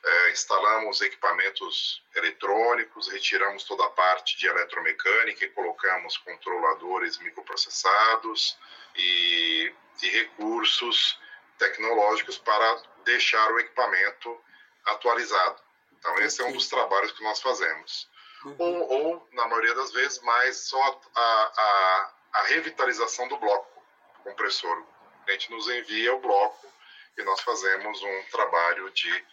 é, 0.07 0.31
instalamos 0.31 1.01
equipamentos 1.01 2.01
eletrônicos, 2.15 3.09
retiramos 3.09 3.65
toda 3.65 3.85
a 3.85 3.91
parte 3.91 4.39
de 4.39 4.47
eletromecânica 4.47 5.45
e 5.45 5.51
colocamos 5.51 6.17
controladores 6.19 7.19
microprocessados 7.19 8.57
e, 8.95 9.73
e 10.03 10.09
recursos 10.11 11.19
tecnológicos 11.59 12.39
para 12.39 12.83
deixar 13.05 13.51
o 13.53 13.59
equipamento 13.59 14.41
atualizado. 14.85 15.61
Então, 15.99 16.17
esse 16.21 16.41
é 16.41 16.45
um 16.45 16.53
dos 16.53 16.69
trabalhos 16.69 17.11
que 17.11 17.25
nós 17.25 17.41
fazemos. 17.41 18.09
Uhum. 18.45 18.57
Ou, 18.59 18.93
ou, 18.93 19.29
na 19.33 19.49
maioria 19.49 19.75
das 19.75 19.93
vezes, 19.93 20.21
mais 20.23 20.57
só 20.57 21.01
a, 21.17 21.21
a, 21.21 22.13
a 22.35 22.43
revitalização 22.43 23.27
do 23.27 23.37
bloco 23.39 23.83
compressor. 24.23 24.85
A 25.27 25.33
gente 25.33 25.51
nos 25.51 25.69
envia 25.69 26.15
o 26.15 26.21
bloco 26.21 26.73
e 27.19 27.25
nós 27.25 27.41
fazemos 27.41 28.01
um 28.01 28.23
trabalho 28.31 28.89
de 28.91 29.25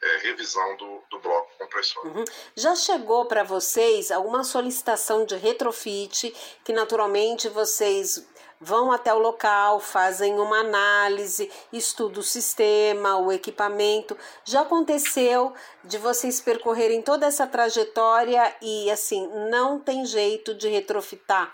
é, 0.00 0.16
revisão 0.18 0.76
do, 0.76 1.02
do 1.10 1.18
bloco 1.20 1.50
compressor. 1.58 2.06
Uhum. 2.06 2.24
Já 2.56 2.74
chegou 2.74 3.26
para 3.26 3.42
vocês 3.42 4.10
alguma 4.10 4.44
solicitação 4.44 5.24
de 5.24 5.36
retrofit 5.36 6.34
que 6.64 6.72
naturalmente 6.72 7.48
vocês 7.48 8.26
vão 8.62 8.92
até 8.92 9.12
o 9.12 9.18
local, 9.18 9.80
fazem 9.80 10.38
uma 10.38 10.60
análise, 10.60 11.50
estudam 11.72 12.20
o 12.20 12.24
sistema, 12.24 13.18
o 13.18 13.32
equipamento. 13.32 14.16
Já 14.44 14.60
aconteceu 14.60 15.52
de 15.82 15.98
vocês 15.98 16.40
percorrerem 16.40 17.02
toda 17.02 17.26
essa 17.26 17.46
trajetória 17.46 18.56
e 18.62 18.88
assim, 18.90 19.26
não 19.50 19.80
tem 19.80 20.06
jeito 20.06 20.54
de 20.54 20.68
retrofitar? 20.68 21.52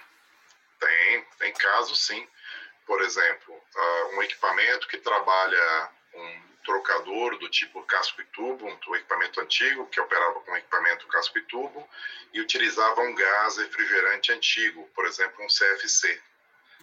Tem, 0.78 1.24
tem 1.38 1.52
casos 1.54 2.06
sim. 2.06 2.28
Por 2.86 3.00
exemplo, 3.00 3.54
uh, 3.54 4.16
um 4.16 4.22
equipamento 4.22 4.86
que 4.88 4.98
trabalha 4.98 5.90
com 6.12 6.47
trocador 6.68 7.38
do 7.38 7.48
tipo 7.48 7.82
casco 7.84 8.20
e 8.20 8.24
tubo, 8.26 8.66
um 8.66 8.94
equipamento 8.94 9.40
antigo 9.40 9.86
que 9.86 9.98
operava 9.98 10.38
com 10.40 10.54
equipamento 10.54 11.06
casco 11.08 11.38
e 11.38 11.42
tubo 11.42 11.88
e 12.34 12.42
utilizava 12.42 13.00
um 13.00 13.14
gás 13.14 13.56
refrigerante 13.56 14.30
antigo, 14.32 14.86
por 14.94 15.06
exemplo, 15.06 15.42
um 15.42 15.46
CFC. 15.46 16.20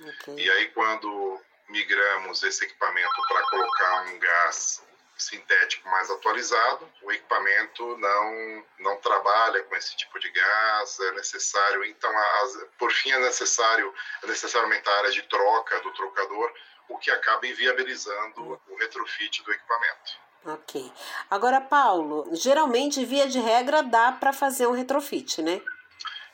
Okay. 0.02 0.40
E 0.40 0.50
aí 0.50 0.70
quando 0.70 1.40
migramos 1.70 2.42
esse 2.42 2.66
equipamento 2.66 3.16
para 3.28 3.42
colocar 3.44 4.02
um 4.08 4.18
gás 4.18 4.84
sintético 5.16 5.88
mais 5.88 6.10
atualizado, 6.10 6.92
o 7.04 7.12
equipamento 7.12 7.98
não 7.98 8.66
não 8.80 8.98
trabalha 8.98 9.64
com 9.64 9.76
esse 9.76 9.96
tipo 9.96 10.20
de 10.20 10.30
gás, 10.32 11.00
é 11.00 11.12
necessário, 11.14 11.86
então, 11.86 12.12
as, 12.42 12.68
por 12.78 12.92
fim, 12.92 13.12
é 13.12 13.20
necessário, 13.20 13.94
é 14.24 14.28
necessário 14.28 14.66
aumentar 14.66 14.92
a 14.92 14.98
área 14.98 15.12
de 15.12 15.22
troca 15.24 15.80
do 15.80 15.92
trocador, 15.94 16.54
o 16.90 16.98
que 16.98 17.12
acaba 17.12 17.46
inviabilizando 17.48 18.62
o 18.68 18.76
retrofit 18.78 19.44
do 19.44 19.52
equipamento. 19.52 20.26
Ok. 20.46 20.92
Agora, 21.30 21.60
Paulo, 21.60 22.30
geralmente, 22.36 23.04
via 23.04 23.28
de 23.28 23.40
regra, 23.40 23.82
dá 23.82 24.12
para 24.12 24.32
fazer 24.32 24.68
um 24.68 24.74
retrofit, 24.74 25.42
né? 25.42 25.62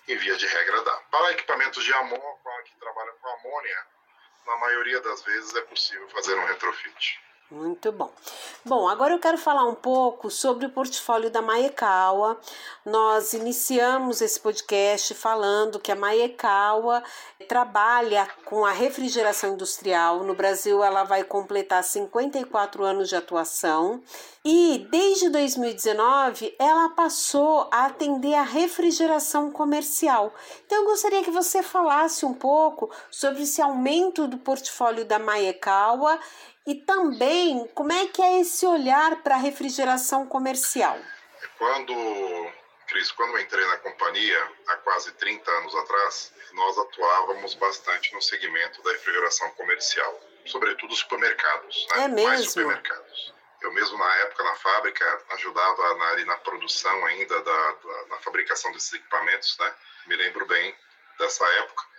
Em 0.08 0.18
via 0.18 0.36
de 0.36 0.46
regra, 0.46 0.82
dá. 0.84 0.98
Para 1.10 1.32
equipamentos 1.32 1.84
de 1.84 1.94
amônia, 1.94 2.64
que 2.66 2.76
trabalham 2.78 3.14
com 3.22 3.28
amônia, 3.30 3.86
na 4.46 4.58
maioria 4.58 5.00
das 5.00 5.24
vezes 5.24 5.56
é 5.56 5.62
possível 5.62 6.10
fazer 6.10 6.38
um 6.38 6.46
retrofit. 6.46 7.22
Muito 7.52 7.92
bom. 7.92 8.10
Bom, 8.64 8.88
agora 8.88 9.14
eu 9.14 9.20
quero 9.20 9.38
falar 9.38 9.66
um 9.66 9.76
pouco 9.76 10.32
sobre 10.32 10.68
o 10.68 10.70
portfólio 10.70 11.30
da 11.30 11.42
Maekawa. 11.42 12.40
Nós 12.86 13.34
iniciamos 13.34 14.22
esse 14.22 14.40
podcast 14.40 15.14
falando 15.14 15.78
que 15.78 15.92
a 15.92 15.96
Maekawa 15.96 17.04
trabalha 17.50 18.26
com 18.46 18.64
a 18.64 18.72
refrigeração 18.72 19.54
industrial. 19.54 20.24
No 20.24 20.34
Brasil, 20.34 20.82
ela 20.82 21.04
vai 21.04 21.26
completar 21.26 21.84
54 21.84 22.86
anos 22.86 23.10
de 23.10 23.18
atuação 23.18 24.02
e 24.46 24.88
desde 24.90 25.30
2019 25.30 26.56
ela 26.58 26.90
passou 26.90 27.68
a 27.70 27.86
atender 27.88 28.34
a 28.34 28.44
refrigeração 28.44 29.52
comercial. 29.52 30.34
Então 30.66 30.80
eu 30.80 30.86
gostaria 30.86 31.22
que 31.22 31.30
você 31.30 31.62
falasse 31.62 32.26
um 32.26 32.34
pouco 32.34 32.90
sobre 33.12 33.44
esse 33.44 33.62
aumento 33.62 34.26
do 34.26 34.38
portfólio 34.38 35.04
da 35.04 35.20
Maekawa 35.20 36.18
e 36.66 36.76
também, 36.76 37.68
como 37.74 37.92
é 37.92 38.08
que 38.08 38.22
é 38.22 38.42
esse 38.42 38.66
olhar 38.66 39.24
para 39.24 39.36
a 39.36 39.40
refrigeração 39.40 40.28
comercial? 40.28 41.00
Quando, 41.58 41.94
Cris, 42.88 43.12
quando 43.12 43.38
eu 43.38 43.40
entrei 43.40 43.66
na 43.66 43.78
companhia, 43.78 44.52
há 44.68 44.78
quase 44.78 45.12
30 45.14 45.50
anos 45.50 45.76
atrás, 45.76 46.34
nós 46.54 46.78
atuávamos 46.78 47.56
bastante 47.56 48.14
no 48.14 48.22
segmento 48.22 48.82
da 48.84 48.92
refrigeração 48.92 49.50
comercial, 49.52 50.20
sobretudo 50.46 50.94
supermercados, 50.96 51.88
né? 51.92 52.04
É 52.04 52.08
mesmo? 52.08 52.30
Mais 52.30 52.48
supermercados. 52.48 53.34
Eu 53.62 53.72
mesmo, 53.74 53.98
na 53.98 54.16
época, 54.18 54.44
na 54.44 54.56
fábrica, 54.56 55.24
ajudava 55.32 55.96
na, 55.96 56.10
ali 56.10 56.26
na 56.26 56.36
produção 56.38 57.06
ainda, 57.06 57.42
da, 57.42 57.72
da, 57.72 58.06
na 58.10 58.18
fabricação 58.18 58.72
desses 58.72 58.94
equipamentos, 58.94 59.56
né? 59.60 59.74
Me 60.08 60.16
lembro 60.16 60.46
bem 60.48 60.76
dessa 61.20 61.46
época. 61.46 61.91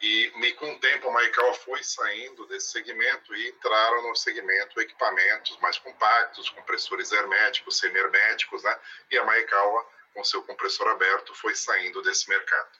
E, 0.00 0.30
com 0.52 0.70
o 0.72 0.78
tempo 0.78 1.08
a 1.08 1.12
Maikawa 1.12 1.54
foi 1.54 1.82
saindo 1.82 2.46
desse 2.46 2.70
segmento 2.70 3.34
e 3.34 3.48
entraram 3.48 4.08
no 4.08 4.14
segmento 4.14 4.80
equipamentos 4.80 5.58
mais 5.58 5.76
compactos, 5.78 6.50
compressores 6.50 7.10
herméticos, 7.10 7.78
semi-herméticos, 7.78 8.62
né? 8.62 8.78
E 9.10 9.18
a 9.18 9.24
Maikawa, 9.24 9.84
com 10.14 10.22
seu 10.22 10.42
compressor 10.42 10.86
aberto, 10.88 11.34
foi 11.34 11.54
saindo 11.54 12.00
desse 12.02 12.28
mercado. 12.28 12.70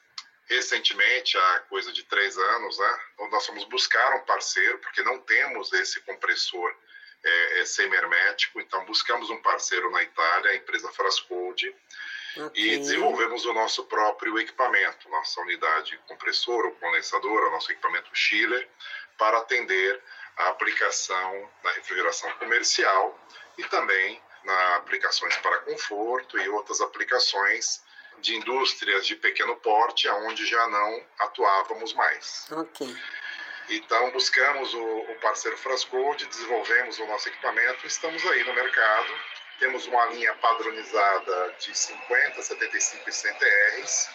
Recentemente, 0.49 1.37
há 1.37 1.61
coisa 1.69 1.93
de 1.93 2.05
três 2.05 2.39
anos, 2.39 2.79
né, 2.79 3.01
nós 3.31 3.45
fomos 3.45 3.65
buscar 3.65 4.17
um 4.17 4.25
parceiro, 4.25 4.79
porque 4.79 5.03
não 5.03 5.19
temos 5.21 5.73
esse 5.75 6.01
compressor 6.01 6.75
é, 7.23 7.61
é 7.61 7.65
semi-hermético, 7.67 8.61
então 8.61 8.85
buscamos 8.87 9.29
um 9.29 9.43
parceiro 9.43 9.91
na 9.91 10.03
Itália, 10.03 10.53
a 10.53 10.57
empresa 10.57 10.91
Frascode, 10.93 11.75
Okay. 12.37 12.75
E 12.75 12.79
desenvolvemos 12.79 13.45
o 13.45 13.53
nosso 13.53 13.85
próprio 13.85 14.38
equipamento, 14.38 15.09
nossa 15.09 15.41
unidade 15.41 15.99
compressora 16.07 16.69
ou 16.69 16.75
condensadora, 16.75 17.51
nosso 17.51 17.73
equipamento 17.73 18.11
chiller, 18.14 18.69
para 19.17 19.38
atender 19.38 20.01
a 20.37 20.49
aplicação 20.49 21.51
na 21.64 21.73
refrigeração 21.73 22.31
comercial 22.33 23.19
e 23.57 23.64
também 23.64 24.23
na 24.45 24.77
aplicações 24.77 25.37
para 25.38 25.59
conforto 25.59 26.38
e 26.38 26.49
outras 26.49 26.81
aplicações 26.81 27.83
de 28.21 28.37
indústrias 28.37 29.07
de 29.07 29.17
pequeno 29.17 29.57
porte, 29.57 30.09
aonde 30.09 30.47
já 30.47 30.67
não 30.69 31.07
atuávamos 31.19 31.93
mais. 31.95 32.47
Ok. 32.51 32.97
Então, 33.69 34.11
buscamos 34.12 34.73
o, 34.73 34.81
o 34.81 35.14
parceiro 35.21 35.57
Frascode, 35.59 36.27
desenvolvemos 36.27 36.99
o 36.99 37.07
nosso 37.07 37.29
equipamento, 37.29 37.87
estamos 37.87 38.25
aí 38.27 38.43
no 38.45 38.55
mercado 38.55 39.12
temos 39.59 39.87
uma 39.87 40.07
linha 40.07 40.35
padronizada 40.37 41.55
de 41.59 41.77
50, 41.77 42.42
75 42.42 43.09
e 43.09 43.12
100 43.12 43.35
TRs, 43.35 44.11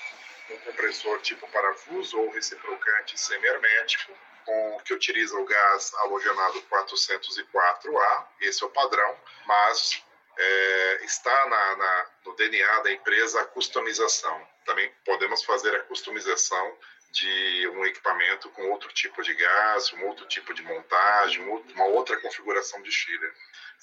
um 0.50 0.58
compressor 0.60 1.20
tipo 1.22 1.48
parafuso 1.52 2.20
ou 2.20 2.32
reciprocante 2.32 3.20
semi-hermético, 3.20 4.14
com, 4.46 4.82
que 4.84 4.94
utiliza 4.94 5.38
o 5.38 5.46
gás 5.46 5.94
halogenado 5.96 6.62
404A, 6.64 8.28
esse 8.42 8.64
é 8.64 8.68
o 8.68 8.70
padrão, 8.70 9.18
mas 9.46 10.04
é, 10.38 11.06
está 11.06 11.46
na, 11.48 11.76
na, 11.76 12.06
no 12.26 12.36
DNA 12.36 12.80
da 12.80 12.92
empresa 12.92 13.42
a 13.42 13.46
customização. 13.46 14.48
Também 14.66 14.92
podemos 15.06 15.44
fazer 15.44 15.76
a 15.76 15.84
customização 15.84 16.78
de 17.14 17.68
um 17.70 17.86
equipamento 17.86 18.50
com 18.50 18.70
outro 18.72 18.92
tipo 18.92 19.22
de 19.22 19.34
gás, 19.34 19.94
um 19.94 20.06
outro 20.08 20.28
tipo 20.28 20.54
de 20.54 20.64
montagem, 20.64 21.42
uma 21.76 21.86
outra 21.86 22.20
configuração 22.20 22.82
de 22.82 22.92
chiller 22.92 23.34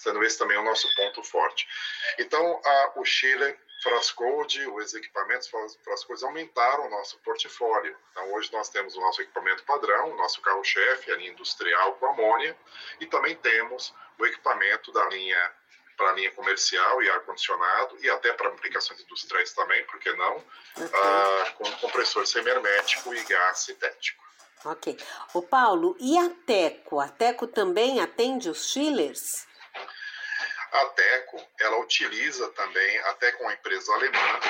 sendo 0.00 0.22
esse 0.24 0.38
também 0.38 0.56
o 0.56 0.62
nosso 0.62 0.92
ponto 0.94 1.22
forte. 1.22 1.68
Então, 2.18 2.60
a, 2.64 2.92
o 2.96 3.04
Chile 3.04 3.56
Frascode, 3.82 4.66
os 4.66 4.94
equipamentos 4.94 5.50
Frascode 5.84 6.24
aumentaram 6.24 6.86
o 6.86 6.90
nosso 6.90 7.18
portfólio. 7.18 7.96
Então, 8.10 8.32
hoje 8.32 8.50
nós 8.52 8.70
temos 8.70 8.96
o 8.96 9.00
nosso 9.00 9.20
equipamento 9.20 9.62
padrão, 9.64 10.10
o 10.10 10.16
nosso 10.16 10.40
carro-chefe, 10.40 11.12
a 11.12 11.16
linha 11.16 11.32
industrial 11.32 11.94
com 11.94 12.06
amônia, 12.06 12.56
e 12.98 13.06
também 13.06 13.36
temos 13.36 13.94
o 14.18 14.26
equipamento 14.26 14.90
da 14.90 15.06
linha 15.08 15.52
para 16.00 16.12
a 16.12 16.12
linha 16.14 16.30
comercial 16.32 17.02
e 17.02 17.10
ar-condicionado, 17.10 17.98
e 18.00 18.08
até 18.08 18.32
para 18.32 18.48
aplicações 18.48 18.98
industriais 19.02 19.52
também, 19.52 19.84
por 19.84 20.00
que 20.00 20.10
não, 20.14 20.42
ah, 20.78 21.52
com 21.58 21.70
compressor 21.72 22.26
semi-hermético 22.26 23.14
e 23.14 23.22
gás 23.24 23.58
sintético. 23.58 24.24
Ok. 24.64 24.96
O 25.34 25.42
Paulo, 25.42 25.94
e 26.00 26.16
a 26.18 26.30
Teco? 26.46 26.98
A 27.00 27.08
Teco 27.08 27.46
também 27.46 28.00
atende 28.00 28.48
os 28.48 28.70
chillers? 28.70 29.46
A 30.72 30.86
Teco, 30.86 31.46
ela 31.58 31.78
utiliza 31.80 32.48
também, 32.52 32.98
até 33.00 33.32
com 33.32 33.46
a 33.46 33.52
empresa 33.52 33.92
alemã, 33.92 34.40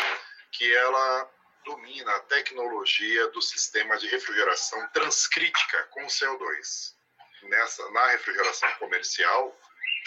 que 0.53 0.73
ela 0.73 1.29
domina 1.65 2.15
a 2.15 2.21
tecnologia 2.21 3.27
do 3.29 3.43
sistema 3.43 3.97
de 3.99 4.07
refrigeração 4.07 4.87
transcrítica 4.93 5.83
com 5.91 6.07
CO2. 6.07 6.95
Nessa, 7.43 7.91
na 7.91 8.07
refrigeração 8.11 8.71
comercial, 8.75 9.60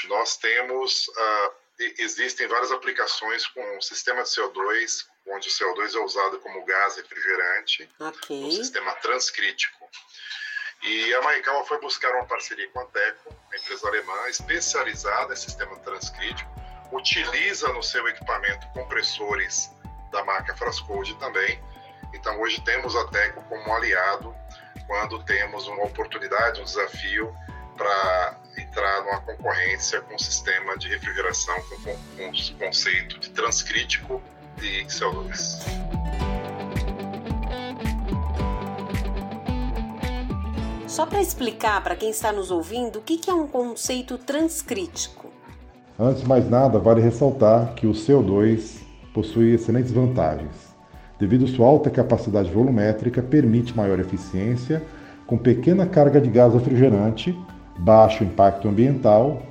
nós 0.07 0.37
temos, 0.37 1.07
uh, 1.07 1.53
existem 1.97 2.47
várias 2.47 2.71
aplicações 2.71 3.47
com 3.47 3.81
sistema 3.81 4.23
de 4.23 4.29
CO2, 4.29 5.05
onde 5.27 5.47
o 5.47 5.51
CO2 5.51 5.95
é 5.95 5.99
usado 5.99 6.39
como 6.39 6.65
gás 6.65 6.97
refrigerante, 6.97 7.89
okay. 7.99 8.43
um 8.43 8.51
sistema 8.51 8.93
transcrítico. 8.95 9.89
E 10.81 11.13
a 11.15 11.21
Maikawa 11.21 11.65
foi 11.65 11.79
buscar 11.79 12.13
uma 12.13 12.25
parceria 12.25 12.69
com 12.69 12.79
a 12.81 12.85
Teco, 12.85 13.29
uma 13.47 13.57
empresa 13.57 13.87
alemã 13.87 14.27
especializada 14.27 15.33
em 15.33 15.37
sistema 15.37 15.79
transcrítico, 15.79 16.51
utiliza 16.91 17.69
no 17.69 17.81
seu 17.81 18.05
equipamento 18.07 18.67
compressores 18.73 19.71
da 20.11 20.23
marca 20.25 20.55
Frascode 20.57 21.17
também. 21.19 21.61
Então 22.13 22.39
hoje 22.41 22.61
temos 22.65 22.95
a 22.95 23.07
Teco 23.07 23.41
como 23.45 23.73
aliado 23.73 24.35
quando 24.85 25.23
temos 25.23 25.67
uma 25.67 25.85
oportunidade, 25.85 26.59
um 26.59 26.65
desafio 26.65 27.33
para 27.77 28.42
entrar 28.57 29.03
numa 29.05 29.21
concorrência 29.21 30.01
com 30.01 30.15
um 30.15 30.19
sistema 30.19 30.77
de 30.77 30.87
refrigeração 30.89 31.55
com, 31.69 31.77
com, 31.77 31.97
com 32.17 32.65
conceito 32.65 33.19
de 33.19 33.29
transcrítico 33.29 34.21
e 34.61 34.85
CO2. 34.85 35.83
Só 40.87 41.07
para 41.07 41.21
explicar 41.21 41.81
para 41.83 41.95
quem 41.95 42.11
está 42.11 42.31
nos 42.31 42.51
ouvindo 42.51 42.99
o 42.99 43.01
que 43.01 43.27
é 43.27 43.33
um 43.33 43.47
conceito 43.47 44.17
transcrítico. 44.17 45.31
Antes 45.97 46.21
de 46.21 46.27
mais 46.27 46.47
nada, 46.47 46.77
vale 46.77 47.01
ressaltar 47.01 47.73
que 47.73 47.87
o 47.87 47.93
CO2 47.93 48.83
possui 49.13 49.53
excelentes 49.53 49.91
vantagens. 49.91 50.73
Devido 51.19 51.45
à 51.45 51.47
sua 51.47 51.67
alta 51.67 51.89
capacidade 51.89 52.51
volumétrica, 52.51 53.23
permite 53.23 53.75
maior 53.75 53.99
eficiência, 53.99 54.83
com 55.25 55.37
pequena 55.37 55.85
carga 55.87 56.19
de 56.19 56.29
gás 56.29 56.53
refrigerante, 56.53 57.35
baixo 57.77 58.23
impacto 58.23 58.67
ambiental 58.67 59.41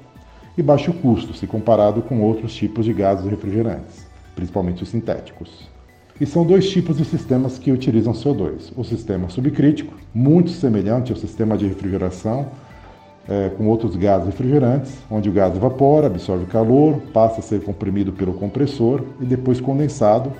e 0.57 0.63
baixo 0.63 0.93
custo 0.93 1.35
se 1.35 1.47
comparado 1.47 2.03
com 2.03 2.21
outros 2.23 2.55
tipos 2.55 2.85
de 2.85 2.93
gases 2.93 3.27
refrigerantes, 3.27 4.07
principalmente 4.35 4.83
os 4.83 4.89
sintéticos. 4.89 5.71
E 6.21 6.27
são 6.27 6.45
dois 6.45 6.71
tipos 6.71 6.99
de 6.99 7.05
sistemas 7.05 7.59
que 7.59 7.73
utilizam 7.73 8.13
CO2. 8.13 8.73
O 8.77 8.85
sistema 8.85 9.29
subcrítico, 9.29 9.95
muito 10.15 10.51
semelhante 10.51 11.11
ao 11.11 11.19
sistema 11.19 11.57
de 11.57 11.67
refrigeração, 11.67 12.47
é, 13.29 13.51
com 13.51 13.67
outros 13.67 13.97
gases 13.97 14.27
refrigerantes, 14.27 14.93
onde 15.11 15.29
o 15.29 15.33
gás 15.33 15.57
evapora, 15.57 16.07
absorve 16.07 16.47
calor, 16.47 17.01
passa 17.13 17.41
a 17.41 17.43
ser 17.43 17.63
comprimido 17.63 18.13
pelo 18.13 18.35
compressor 18.35 19.05
e 19.21 19.25
depois 19.25 19.61
condensado, 19.61 20.33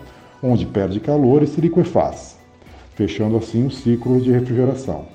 onde 0.43 0.67
perde 0.67 1.01
calor 1.01 1.43
e 1.43 1.47
se 1.47 1.61
liquefaz, 1.61 2.37
fechando 2.95 3.37
assim 3.37 3.67
o 3.67 3.71
ciclo 3.71 4.21
de 4.21 4.31
refrigeração. 4.31 5.07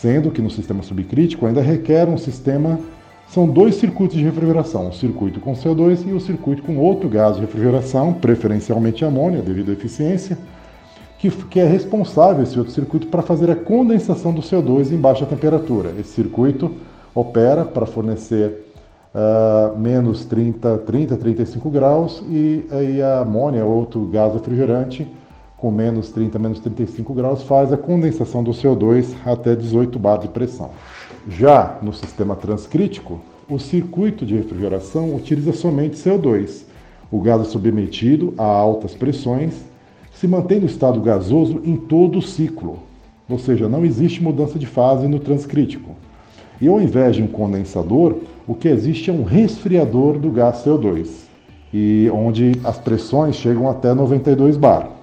Sendo 0.00 0.30
que 0.30 0.40
no 0.40 0.48
sistema 0.48 0.80
subcrítico 0.80 1.44
ainda 1.44 1.60
requer 1.60 2.08
um 2.08 2.16
sistema 2.16 2.78
são 3.26 3.48
dois 3.48 3.74
circuitos 3.74 4.16
de 4.16 4.22
refrigeração, 4.22 4.88
o 4.88 4.92
circuito 4.92 5.40
com 5.40 5.54
CO2 5.54 6.06
e 6.06 6.12
o 6.12 6.20
circuito 6.20 6.62
com 6.62 6.78
outro 6.78 7.08
gás 7.08 7.34
de 7.34 7.40
refrigeração, 7.40 8.12
preferencialmente 8.12 9.04
amônia, 9.04 9.42
devido 9.42 9.70
à 9.70 9.72
eficiência, 9.72 10.38
que, 11.18 11.28
que 11.28 11.58
é 11.58 11.66
responsável 11.66 12.44
esse 12.44 12.56
outro 12.56 12.72
circuito 12.72 13.08
para 13.08 13.22
fazer 13.22 13.50
a 13.50 13.56
condensação 13.56 14.32
do 14.32 14.40
CO2 14.40 14.92
em 14.92 14.96
baixa 14.96 15.26
temperatura. 15.26 15.92
Esse 15.98 16.10
circuito 16.10 16.70
opera 17.12 17.64
para 17.64 17.84
fornecer 17.84 18.72
uh, 19.12 19.76
menos 19.76 20.24
30, 20.24 20.78
30, 20.78 21.16
35 21.16 21.68
graus 21.70 22.22
e, 22.30 22.64
e 22.70 23.02
a 23.02 23.22
amônia, 23.22 23.64
outro 23.64 24.06
gás 24.06 24.32
refrigerante, 24.32 25.08
com 25.58 25.72
menos 25.72 26.10
30, 26.10 26.38
menos 26.38 26.60
35 26.60 27.12
graus, 27.12 27.42
faz 27.42 27.72
a 27.72 27.76
condensação 27.76 28.44
do 28.44 28.52
CO2 28.52 29.12
até 29.26 29.56
18 29.56 29.98
bar 29.98 30.18
de 30.18 30.28
pressão. 30.28 30.70
Já 31.28 31.78
no 31.82 31.92
sistema 31.92 32.36
transcrítico, 32.36 33.20
o 33.50 33.58
circuito 33.58 34.24
de 34.24 34.36
refrigeração 34.36 35.16
utiliza 35.16 35.52
somente 35.52 35.96
CO2. 35.96 36.62
O 37.10 37.20
gás 37.20 37.40
é 37.40 37.44
submetido 37.44 38.32
a 38.38 38.44
altas 38.44 38.94
pressões, 38.94 39.54
se 40.14 40.28
mantém 40.28 40.60
no 40.60 40.66
estado 40.66 41.00
gasoso 41.00 41.60
em 41.64 41.76
todo 41.76 42.20
o 42.20 42.22
ciclo, 42.22 42.78
ou 43.28 43.38
seja, 43.38 43.68
não 43.68 43.84
existe 43.84 44.22
mudança 44.22 44.58
de 44.58 44.66
fase 44.66 45.08
no 45.08 45.18
transcrítico. 45.18 45.96
E 46.60 46.68
ao 46.68 46.80
invés 46.80 47.16
de 47.16 47.22
um 47.22 47.26
condensador, 47.26 48.16
o 48.46 48.54
que 48.54 48.68
existe 48.68 49.10
é 49.10 49.12
um 49.12 49.24
resfriador 49.24 50.18
do 50.18 50.30
gás 50.30 50.64
CO2, 50.64 51.08
e 51.74 52.08
onde 52.12 52.52
as 52.62 52.78
pressões 52.78 53.34
chegam 53.34 53.68
até 53.68 53.92
92 53.92 54.56
bar. 54.56 54.97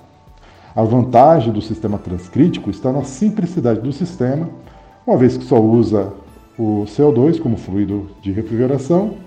A 0.75 0.83
vantagem 0.83 1.53
do 1.53 1.61
sistema 1.61 1.97
transcrítico 1.97 2.69
está 2.69 2.91
na 2.91 3.05
simplicidade 3.05 3.79
do 3.79 3.93
sistema 3.93 4.49
uma 5.07 5.15
vez 5.15 5.38
que 5.38 5.45
só 5.45 5.57
usa 5.57 6.11
o 6.59 6.83
CO2 6.85 7.39
como 7.39 7.55
fluido 7.55 8.09
de 8.21 8.31
refrigeração 8.33 9.17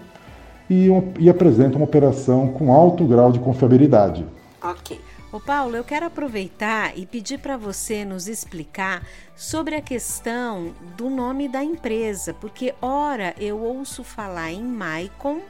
e, 0.69 0.89
e 1.19 1.31
apresenta 1.31 1.77
uma 1.77 1.87
operação 1.87 2.49
com 2.49 2.71
alto 2.71 3.07
grau 3.07 3.33
de 3.33 3.39
confiabilidade. 3.39 4.27
Ok. 4.63 5.01
Ô 5.33 5.41
Paulo, 5.41 5.77
eu 5.77 5.85
quero 5.85 6.07
aproveitar 6.07 6.99
e 6.99 7.07
pedir 7.07 7.39
para 7.39 7.57
você 7.57 8.05
nos 8.05 8.29
explicar 8.29 9.03
sobre 9.35 9.75
a 9.75 9.81
questão 9.81 10.73
do 10.97 11.09
nome 11.09 11.49
da 11.49 11.65
empresa, 11.65 12.35
porque 12.35 12.75
ora 12.81 13.35
eu 13.39 13.59
ouço 13.59 14.05
falar 14.05 14.53
em 14.53 14.63
Maicon 14.63 15.41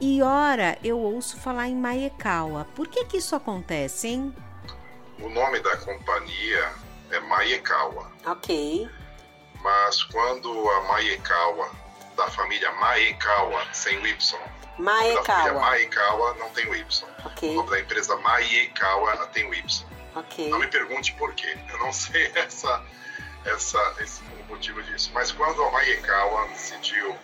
e 0.00 0.22
ora 0.22 0.78
eu 0.82 0.98
ouço 0.98 1.36
falar 1.36 1.68
em 1.68 1.76
Maekawa. 1.76 2.66
Por 2.74 2.86
que 2.86 3.04
que 3.04 3.18
isso 3.18 3.34
acontece, 3.34 4.08
hein? 4.08 4.32
O 5.20 5.28
nome 5.28 5.60
da 5.60 5.76
companhia 5.78 6.72
é 7.10 7.20
Maekawa. 7.20 8.10
Ok. 8.26 8.88
Mas 9.62 10.02
quando 10.04 10.70
a 10.70 10.80
Maekawa, 10.82 11.70
da 12.16 12.28
família 12.28 12.70
Maekawa, 12.72 13.66
sem 13.72 13.98
o 13.98 14.06
Y, 14.06 14.40
Maekawa. 14.78 15.14
Da 15.14 15.22
família 15.24 15.52
Maekawa 15.60 16.34
não 16.34 16.50
tem 16.50 16.68
o 16.68 16.74
Y. 16.74 17.08
Okay. 17.26 17.50
O 17.50 17.54
nome 17.54 17.70
da 17.70 17.80
empresa 17.80 18.16
Maekawa 18.16 19.26
tem 19.28 19.48
o 19.48 19.54
Y. 19.54 19.86
Okay. 20.16 20.48
Não 20.50 20.58
me 20.58 20.66
pergunte 20.66 21.12
por 21.14 21.32
quê. 21.34 21.56
Eu 21.70 21.78
não 21.78 21.92
sei 21.92 22.30
essa, 22.34 22.84
essa, 23.44 23.96
esse, 24.00 24.22
o 24.22 24.44
motivo 24.48 24.82
disso. 24.82 25.10
Mas 25.14 25.32
quando 25.32 25.62
a 25.62 25.70
Maekawa 25.70 26.48
decidiu 26.48 27.16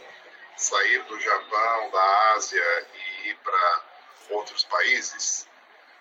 sair 0.57 1.03
do 1.05 1.21
Japão, 1.21 1.91
da 1.91 2.35
Ásia 2.37 2.87
e 2.95 3.29
ir 3.29 3.37
para 3.37 3.83
outros 4.31 4.65
países, 4.65 5.47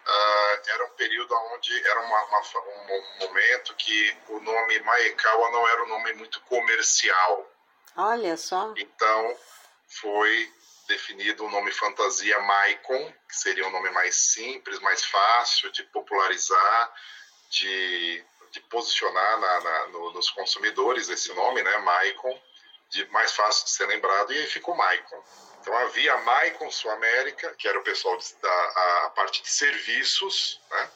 uh, 0.07 0.69
era 0.69 0.85
um 0.85 0.89
período 0.91 1.35
onde 1.53 1.87
era 1.87 2.01
uma, 2.01 2.23
uma, 2.23 2.39
um 2.39 3.27
momento 3.27 3.75
que 3.75 4.17
o 4.29 4.39
nome 4.39 4.79
Maekawa 4.79 5.51
não 5.51 5.67
era 5.67 5.83
um 5.83 5.87
nome 5.87 6.13
muito 6.13 6.39
comercial. 6.41 7.51
Olha 7.95 8.37
só. 8.37 8.73
Então 8.77 9.37
foi 9.87 10.51
definido 10.87 11.45
o 11.45 11.49
nome 11.49 11.71
fantasia 11.71 12.39
Maicon, 12.39 13.13
que 13.27 13.35
seria 13.35 13.67
um 13.67 13.71
nome 13.71 13.89
mais 13.91 14.15
simples, 14.15 14.79
mais 14.79 15.03
fácil 15.03 15.69
de 15.71 15.83
popularizar, 15.83 16.93
de, 17.49 18.23
de 18.51 18.59
posicionar 18.61 19.39
na, 19.39 19.59
na, 19.59 19.87
no, 19.87 20.11
nos 20.13 20.29
consumidores 20.31 21.09
esse 21.09 21.33
nome, 21.33 21.61
né, 21.61 21.77
Maicon, 21.79 22.41
de 22.89 23.05
mais 23.07 23.33
fácil 23.33 23.65
de 23.65 23.71
ser 23.71 23.85
lembrado, 23.87 24.31
e 24.31 24.37
aí 24.37 24.47
ficou 24.47 24.75
Maicon. 24.75 25.21
Então 25.67 25.77
havia 25.79 26.13
a 26.13 26.17
Maicon 26.19 26.71
Sul 26.71 26.89
América, 26.91 27.53
que 27.57 27.67
era 27.67 27.77
o 27.77 27.83
pessoal 27.83 28.17
da 28.41 28.49
a, 28.49 29.05
a 29.07 29.09
parte 29.09 29.41
de 29.41 29.49
serviços, 29.49 30.61
né? 30.71 30.89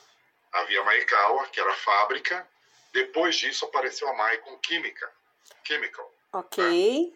havia 0.54 0.80
a 0.80 0.86
Maikawa, 0.86 1.46
que 1.48 1.60
era 1.60 1.70
a 1.70 1.76
fábrica. 1.76 2.48
Depois 2.94 3.36
disso 3.36 3.66
apareceu 3.66 4.08
a 4.08 4.14
Maicon 4.14 4.58
Química, 4.60 5.12
Chemical. 5.66 6.10
Ok. 6.32 6.64
Né? 6.64 7.12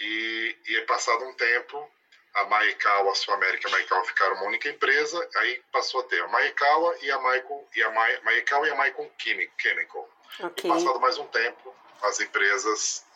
E, 0.00 0.56
e 0.66 0.80
passado 0.86 1.24
um 1.24 1.34
tempo, 1.34 1.88
a 2.34 2.44
Maikawa 2.46 3.14
Sul 3.14 3.32
América 3.34 3.68
e 3.68 3.72
a 3.72 3.76
Maikawa 3.76 4.04
ficaram 4.04 4.34
uma 4.34 4.46
única 4.46 4.68
empresa, 4.68 5.30
aí 5.36 5.62
passou 5.70 6.00
a 6.00 6.04
ter 6.04 6.20
a 6.20 6.26
Maikawa 6.26 6.96
e 7.00 7.12
a 7.12 7.18
Maicon 7.20 7.64
e 7.76 7.82
a 7.84 7.90
Maikawa 8.24 8.66
e 8.66 8.70
a 8.72 8.74
Maicon 8.74 9.08
Chemical. 9.56 10.10
Okay. 10.40 10.68
E 10.68 10.74
passado 10.74 10.98
mais 10.98 11.16
um 11.16 11.28
tempo, 11.28 11.72
as 12.02 12.18
empresas 12.18 13.06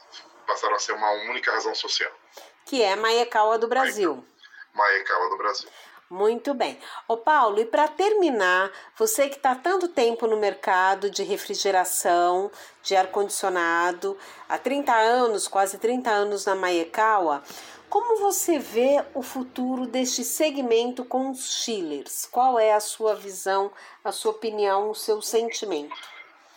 passaram 0.46 0.76
a 0.76 0.78
ser 0.78 0.92
uma 0.92 1.10
única 1.10 1.50
razão 1.50 1.74
social 1.74 2.12
que 2.64 2.82
é 2.82 2.96
Maekawa 2.96 3.58
do 3.58 3.68
Brasil. 3.68 4.24
Maekawa 4.74 5.30
do 5.30 5.36
Brasil. 5.36 5.68
Muito 6.12 6.52
bem. 6.52 6.78
Ô 7.08 7.16
Paulo, 7.16 7.58
e 7.58 7.64
para 7.64 7.88
terminar, 7.88 8.70
você 8.98 9.30
que 9.30 9.36
está 9.36 9.54
tanto 9.54 9.88
tempo 9.88 10.26
no 10.26 10.36
mercado 10.36 11.10
de 11.10 11.22
refrigeração, 11.22 12.50
de 12.82 12.94
ar-condicionado, 12.94 14.18
há 14.46 14.58
30 14.58 14.92
anos, 14.92 15.48
quase 15.48 15.78
30 15.78 16.10
anos 16.10 16.44
na 16.44 16.54
Maekawa, 16.54 17.42
como 17.88 18.18
você 18.18 18.58
vê 18.58 19.02
o 19.14 19.22
futuro 19.22 19.86
deste 19.86 20.22
segmento 20.22 21.02
com 21.02 21.30
os 21.30 21.62
chillers? 21.62 22.26
Qual 22.26 22.58
é 22.58 22.74
a 22.74 22.80
sua 22.80 23.14
visão, 23.14 23.72
a 24.04 24.12
sua 24.12 24.32
opinião, 24.32 24.90
o 24.90 24.94
seu 24.94 25.22
sentimento? 25.22 25.96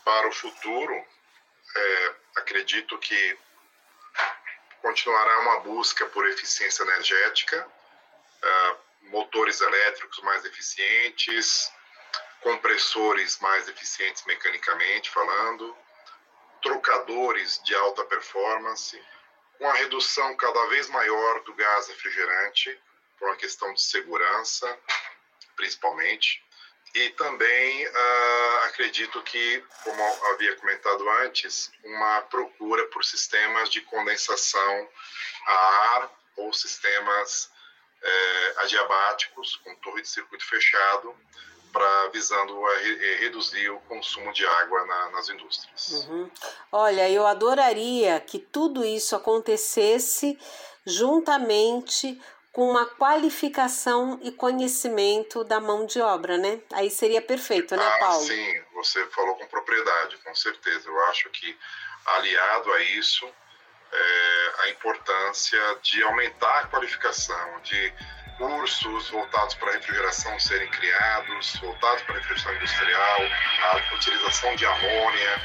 Para 0.03 0.27
o 0.27 0.33
futuro, 0.33 0.93
é, 0.93 2.11
acredito 2.37 2.97
que 2.99 3.37
continuará 4.85 5.39
uma 5.39 5.61
busca 5.61 6.05
por 6.05 6.27
eficiência 6.29 6.83
energética, 6.83 7.67
uh, 7.67 9.09
motores 9.09 9.59
elétricos 9.59 10.19
mais 10.19 10.45
eficientes, 10.45 11.71
compressores 12.41 13.39
mais 13.39 13.67
eficientes 13.67 14.23
mecanicamente 14.27 15.09
falando, 15.09 15.75
trocadores 16.61 17.59
de 17.63 17.73
alta 17.73 18.05
performance, 18.05 19.03
com 19.57 19.67
a 19.67 19.73
redução 19.73 20.35
cada 20.35 20.67
vez 20.67 20.87
maior 20.89 21.41
do 21.41 21.55
gás 21.55 21.87
refrigerante, 21.87 22.79
por 23.17 23.27
uma 23.29 23.37
questão 23.37 23.73
de 23.73 23.81
segurança, 23.81 24.79
principalmente, 25.55 26.44
e 26.95 27.09
também 27.11 27.85
uh, 27.87 28.57
acredito 28.63 29.21
que, 29.23 29.63
como 29.83 30.01
havia 30.31 30.55
comentado 30.55 31.07
antes, 31.25 31.69
uma 31.83 32.21
procura 32.21 32.87
por 32.87 33.03
sistemas 33.03 33.69
de 33.69 33.81
condensação 33.81 34.89
a 35.45 35.53
ar 35.97 36.11
ou 36.37 36.51
sistemas 36.53 37.51
eh, 38.01 38.53
adiabáticos 38.57 39.55
com 39.57 39.75
torre 39.75 40.01
de 40.01 40.07
circuito 40.07 40.45
fechado 40.45 41.15
para 41.71 42.07
visando 42.09 42.65
a 42.65 42.77
re 42.77 43.15
reduzir 43.15 43.69
o 43.69 43.79
consumo 43.81 44.31
de 44.31 44.45
água 44.45 44.85
na, 44.85 45.09
nas 45.11 45.29
indústrias. 45.29 45.89
Uhum. 45.89 46.31
Olha, 46.71 47.09
eu 47.09 47.25
adoraria 47.25 48.19
que 48.19 48.39
tudo 48.39 48.85
isso 48.85 49.15
acontecesse 49.15 50.37
juntamente 50.85 52.21
com 52.55 52.69
uma 52.69 52.85
qualificação 52.85 54.17
e 54.23 54.31
conhecimento 54.31 55.43
da 55.43 55.59
mão 55.59 55.85
de 55.85 55.99
obra, 55.99 56.37
né? 56.37 56.61
Aí 56.71 56.89
seria 56.89 57.21
perfeito, 57.21 57.75
né, 57.75 57.85
ah, 57.85 57.99
Paulo? 57.99 58.25
Sim, 58.25 58.63
você 58.73 59.05
falou 59.07 59.35
com 59.35 59.45
propriedade, 59.47 60.15
com 60.23 60.33
certeza. 60.33 60.87
Eu 60.87 61.05
acho 61.07 61.29
que 61.31 61.53
aliado 62.05 62.71
a 62.71 62.79
isso, 62.81 63.29
é, 63.91 64.51
a 64.59 64.69
importância 64.69 65.59
de 65.83 66.01
aumentar 66.03 66.59
a 66.59 66.67
qualificação, 66.67 67.59
de 67.61 67.93
cursos 68.37 69.09
voltados 69.09 69.55
para 69.55 69.71
a 69.71 69.73
refrigeração 69.73 70.39
serem 70.39 70.69
criados, 70.71 71.57
voltados 71.57 72.03
para 72.03 72.15
a 72.15 72.17
refrigeração 72.19 72.55
industrial, 72.55 73.19
a 73.63 73.95
utilização 73.95 74.55
de 74.55 74.65
amônia. 74.65 75.41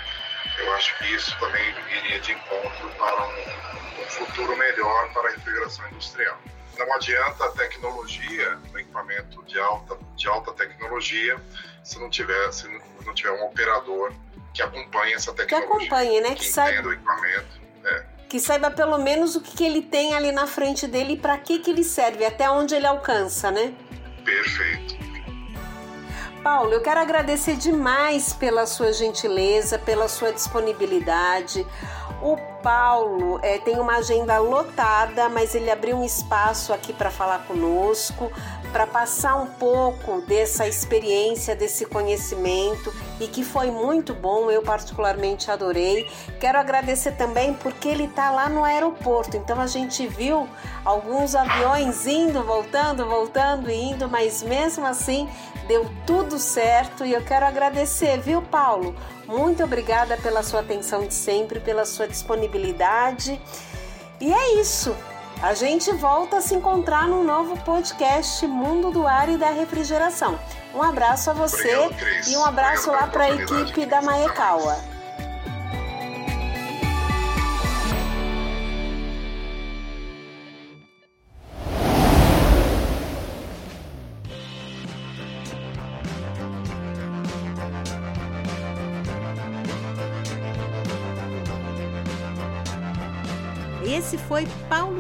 Eu 0.59 0.73
acho 0.75 0.97
que 0.99 1.13
isso 1.13 1.37
também 1.41 1.75
iria 1.91 2.21
de 2.21 2.31
encontro 2.31 2.89
para 2.91 3.27
um, 3.27 4.01
um 4.01 4.09
futuro 4.11 4.57
melhor 4.57 5.13
para 5.13 5.29
a 5.29 5.33
refrigeração 5.33 5.89
industrial 5.89 6.39
não 6.87 6.95
adianta 6.95 7.45
a 7.45 7.51
tecnologia, 7.51 8.59
um 8.73 8.79
equipamento 8.79 9.43
de 9.45 9.59
alta, 9.59 9.99
de 10.17 10.29
alta 10.29 10.53
tecnologia, 10.53 11.39
se 11.85 11.99
não 11.99 12.11
tiver, 12.11 12.53
se 12.53 12.69
não 13.05 13.15
tiver 13.15 13.33
um 13.33 13.45
operador 13.45 14.13
que 14.53 14.63
acompanhe 14.63 15.15
essa 15.15 15.33
tecnologia. 15.33 15.69
Que 15.69 15.85
acompanhe, 15.85 16.21
né? 16.21 16.35
Que, 16.35 16.45
que 16.45 16.61
entenda 16.61 16.89
o 16.89 16.93
equipamento. 16.93 17.61
É. 17.83 18.05
que 18.29 18.39
saiba 18.39 18.71
pelo 18.71 18.99
menos 18.99 19.35
o 19.35 19.41
que, 19.41 19.57
que 19.57 19.65
ele 19.65 19.81
tem 19.81 20.13
ali 20.15 20.31
na 20.33 20.47
frente 20.47 20.87
dele 20.87 21.15
e 21.15 21.17
para 21.17 21.39
que, 21.39 21.61
que 21.61 21.71
ele 21.71 21.83
serve, 21.83 22.27
até 22.27 22.49
onde 22.51 22.75
ele 22.75 22.87
alcança, 22.87 23.51
né? 23.51 23.75
Perfeito. 24.23 25.01
Paulo, 26.43 26.73
eu 26.73 26.81
quero 26.83 27.01
agradecer 27.01 27.57
demais 27.57 28.33
pela 28.33 28.67
sua 28.67 28.93
gentileza, 28.93 29.79
pela 29.79 30.09
sua 30.09 30.33
disponibilidade. 30.33 31.67
O 32.23 32.37
Paulo 32.63 33.41
é, 33.43 33.59
tem 33.59 33.79
uma 33.79 33.97
agenda 33.97 34.39
lotada, 34.39 35.29
mas 35.31 35.55
ele 35.55 35.71
abriu 35.71 35.97
um 35.97 36.05
espaço 36.05 36.73
aqui 36.73 36.93
para 36.93 37.11
falar 37.11 37.47
conosco 37.47 38.31
para 38.73 38.87
passar 38.87 39.37
um 39.37 39.47
pouco 39.47 40.21
dessa 40.23 40.67
experiência, 40.67 41.55
desse 41.55 41.85
conhecimento 41.85 42.95
e 43.21 43.27
que 43.27 43.45
foi 43.45 43.71
muito 43.71 44.15
bom, 44.15 44.51
eu 44.51 44.63
particularmente 44.63 45.51
adorei. 45.51 46.09
Quero 46.39 46.59
agradecer 46.59 47.13
também 47.13 47.55
porque 47.55 47.89
ele 47.89 48.05
está 48.05 48.31
lá 48.31 48.49
no 48.49 48.65
aeroporto, 48.65 49.37
então 49.37 49.61
a 49.61 49.67
gente 49.67 50.07
viu 50.07 50.49
alguns 50.85 51.35
aviões 51.35 52.07
indo, 52.07 52.43
voltando, 52.43 53.07
voltando 53.07 53.71
e 53.71 53.75
indo, 53.75 54.09
mas 54.09 54.43
mesmo 54.43 54.87
assim 54.87 55.29
deu 55.67 55.89
tudo 56.07 56.39
certo 56.39 57.05
e 57.05 57.13
eu 57.13 57.23
quero 57.23 57.47
agradecer, 57.47 58.19
viu, 58.21 58.43
Paulo? 58.43 58.95
Muito 59.27 59.63
obrigada 59.63 60.17
pela 60.17 60.43
sua 60.43 60.61
atenção 60.61 61.07
de 61.07 61.15
sempre, 61.15 61.61
pela 61.61 61.85
sua 61.85 62.09
disponibilidade. 62.09 63.41
E 64.21 64.33
é 64.33 64.55
isso. 64.61 64.95
A 65.43 65.55
gente 65.55 65.91
volta 65.93 66.37
a 66.37 66.41
se 66.43 66.55
encontrar 66.55 67.09
no 67.09 67.25
novo 67.25 67.57
podcast 67.65 68.47
Mundo 68.47 68.91
do 68.91 69.07
Ar 69.07 69.27
e 69.31 69.39
da 69.39 69.51
Refrigeração. 69.51 70.39
Um 70.75 70.83
abraço 70.83 71.31
a 71.31 71.33
você 71.33 71.77
Obrigado, 71.79 72.29
e 72.29 72.37
um 72.37 72.45
abraço 72.45 72.91
Obrigado 72.91 73.07
lá 73.07 73.11
para 73.11 73.25
a 73.25 73.31
equipe 73.31 73.87
da 73.87 74.03
Maekawa. 74.03 74.90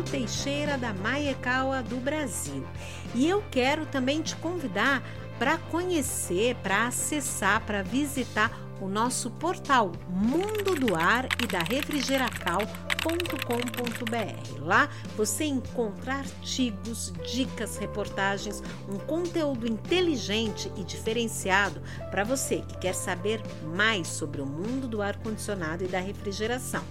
Teixeira 0.02 0.76
da 0.76 0.92
Maekawa 0.92 1.82
do 1.82 1.96
Brasil. 1.96 2.66
E 3.14 3.28
eu 3.28 3.42
quero 3.50 3.86
também 3.86 4.22
te 4.22 4.36
convidar 4.36 5.02
para 5.38 5.56
conhecer, 5.56 6.54
para 6.56 6.86
acessar, 6.86 7.64
para 7.64 7.82
visitar 7.82 8.50
o 8.80 8.88
nosso 8.88 9.30
portal 9.30 9.92
Mundo 10.08 10.74
do 10.74 10.96
Ar 10.96 11.28
e 11.42 11.46
da 11.46 11.60
Refrigeracal.com.br. 11.60 14.60
Lá 14.60 14.88
você 15.16 15.44
encontra 15.44 16.14
artigos, 16.14 17.12
dicas, 17.30 17.76
reportagens, 17.76 18.62
um 18.88 18.98
conteúdo 18.98 19.66
inteligente 19.66 20.72
e 20.76 20.84
diferenciado 20.84 21.82
para 22.10 22.24
você 22.24 22.60
que 22.60 22.78
quer 22.78 22.94
saber 22.94 23.42
mais 23.74 24.08
sobre 24.08 24.40
o 24.40 24.46
mundo 24.46 24.88
do 24.88 25.02
ar 25.02 25.18
condicionado 25.18 25.84
e 25.84 25.88
da 25.88 26.00
refrigeração. 26.00 26.82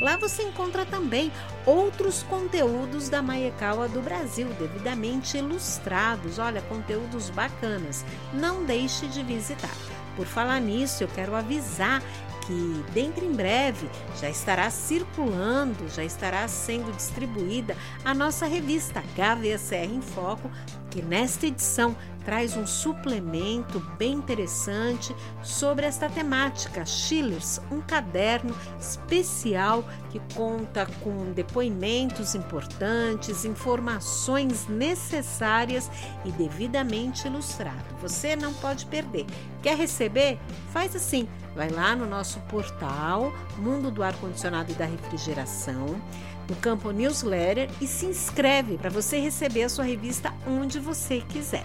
Lá 0.00 0.16
você 0.16 0.42
encontra 0.42 0.84
também 0.84 1.32
outros 1.64 2.22
conteúdos 2.24 3.08
da 3.08 3.22
Maekawa 3.22 3.88
do 3.88 4.02
Brasil, 4.02 4.48
devidamente 4.58 5.38
ilustrados. 5.38 6.38
Olha, 6.38 6.60
conteúdos 6.62 7.30
bacanas. 7.30 8.04
Não 8.32 8.64
deixe 8.64 9.06
de 9.06 9.22
visitar. 9.22 9.74
Por 10.16 10.26
falar 10.26 10.60
nisso, 10.60 11.02
eu 11.02 11.08
quero 11.08 11.34
avisar 11.34 12.02
que 12.46 12.84
dentro 12.92 13.24
em 13.24 13.32
breve 13.32 13.88
já 14.20 14.28
estará 14.28 14.68
circulando, 14.70 15.88
já 15.88 16.04
estará 16.04 16.46
sendo 16.46 16.94
distribuída 16.94 17.76
a 18.04 18.12
nossa 18.12 18.46
revista 18.46 19.02
HVSR 19.16 19.92
em 19.92 20.02
Foco, 20.02 20.50
que 20.90 21.00
nesta 21.02 21.46
edição 21.46 21.96
traz 22.24 22.56
um 22.56 22.66
suplemento 22.66 23.80
bem 23.98 24.14
interessante 24.14 25.14
sobre 25.42 25.86
esta 25.86 26.08
temática. 26.08 26.84
Schillers, 26.86 27.60
um 27.70 27.80
caderno 27.80 28.54
especial 28.80 29.84
que 30.10 30.20
conta 30.34 30.86
com 31.02 31.32
depoimentos 31.32 32.34
importantes, 32.34 33.44
informações 33.44 34.66
necessárias 34.68 35.90
e 36.24 36.32
devidamente 36.32 37.26
ilustrado. 37.26 37.84
Você 38.00 38.34
não 38.34 38.54
pode 38.54 38.86
perder. 38.86 39.26
Quer 39.62 39.76
receber? 39.76 40.38
Faz 40.72 40.96
assim. 40.96 41.28
Vai 41.54 41.70
lá 41.70 41.94
no 41.94 42.06
nosso 42.06 42.40
portal 42.40 43.32
Mundo 43.58 43.90
do 43.90 44.02
Ar 44.02 44.14
Condicionado 44.16 44.72
e 44.72 44.74
da 44.74 44.84
Refrigeração 44.84 46.00
no 46.48 46.56
campo 46.56 46.90
newsletter 46.90 47.70
e 47.80 47.86
se 47.86 48.06
inscreve 48.06 48.76
para 48.76 48.90
você 48.90 49.18
receber 49.18 49.62
a 49.62 49.68
sua 49.68 49.84
revista 49.84 50.32
onde 50.46 50.78
você 50.78 51.20
quiser. 51.20 51.64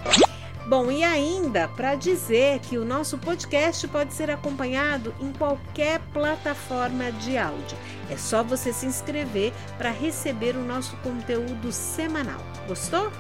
Bom, 0.70 0.92
e 0.92 1.04
ainda 1.04 1.68
para 1.68 1.96
dizer 1.96 2.60
que 2.60 2.78
o 2.78 2.86
nosso 2.86 3.18
podcast 3.18 3.88
pode 3.88 4.14
ser 4.14 4.30
acompanhado 4.30 5.16
em 5.20 5.32
qualquer 5.32 6.00
plataforma 6.14 7.12
de 7.12 7.40
áudio. 7.40 7.76
É 8.08 8.16
só 8.16 8.44
você 8.44 8.72
se 8.72 8.86
inscrever 8.86 9.52
para 9.80 9.90
receber 9.90 10.56
o 10.56 10.64
nosso 10.64 10.96
conteúdo 10.98 11.72
semanal. 11.72 12.40
Gostou? 12.68 13.12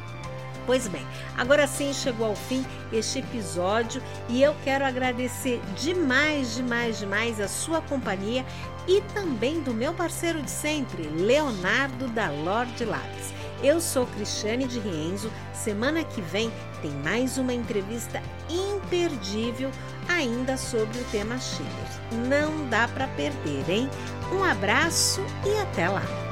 Pois 0.67 0.87
bem, 0.87 1.03
agora 1.35 1.65
sim 1.65 1.91
chegou 1.91 2.27
ao 2.27 2.35
fim 2.35 2.63
este 2.93 3.17
episódio 3.17 3.99
e 4.27 4.43
eu 4.43 4.55
quero 4.63 4.85
agradecer 4.85 5.59
demais, 5.75 6.53
demais, 6.53 6.99
demais 6.99 7.41
a 7.41 7.47
sua 7.47 7.81
companhia 7.81 8.45
e 8.87 9.01
também 9.15 9.59
do 9.61 9.73
meu 9.73 9.95
parceiro 9.95 10.39
de 10.43 10.51
sempre, 10.51 11.01
Leonardo 11.07 12.07
da 12.09 12.29
Lorde 12.29 12.85
Labs. 12.85 13.33
Eu 13.61 13.81
sou 13.81 14.05
Cristiane 14.05 14.65
de 14.65 14.79
Rienzo. 14.79 15.29
Semana 15.53 16.01
que 16.03 16.21
vem 16.21 16.49
tem 16.81 16.91
mais 17.03 17.37
uma 17.37 17.53
entrevista 17.53 18.21
imperdível 18.49 19.71
ainda 20.07 20.57
sobre 20.57 20.99
o 20.99 21.03
tema 21.05 21.37
Schiller. 21.39 22.27
Não 22.27 22.67
dá 22.69 22.87
para 22.87 23.07
perder, 23.09 23.69
hein? 23.69 23.89
Um 24.31 24.43
abraço 24.43 25.21
e 25.45 25.61
até 25.61 25.87
lá! 25.87 26.28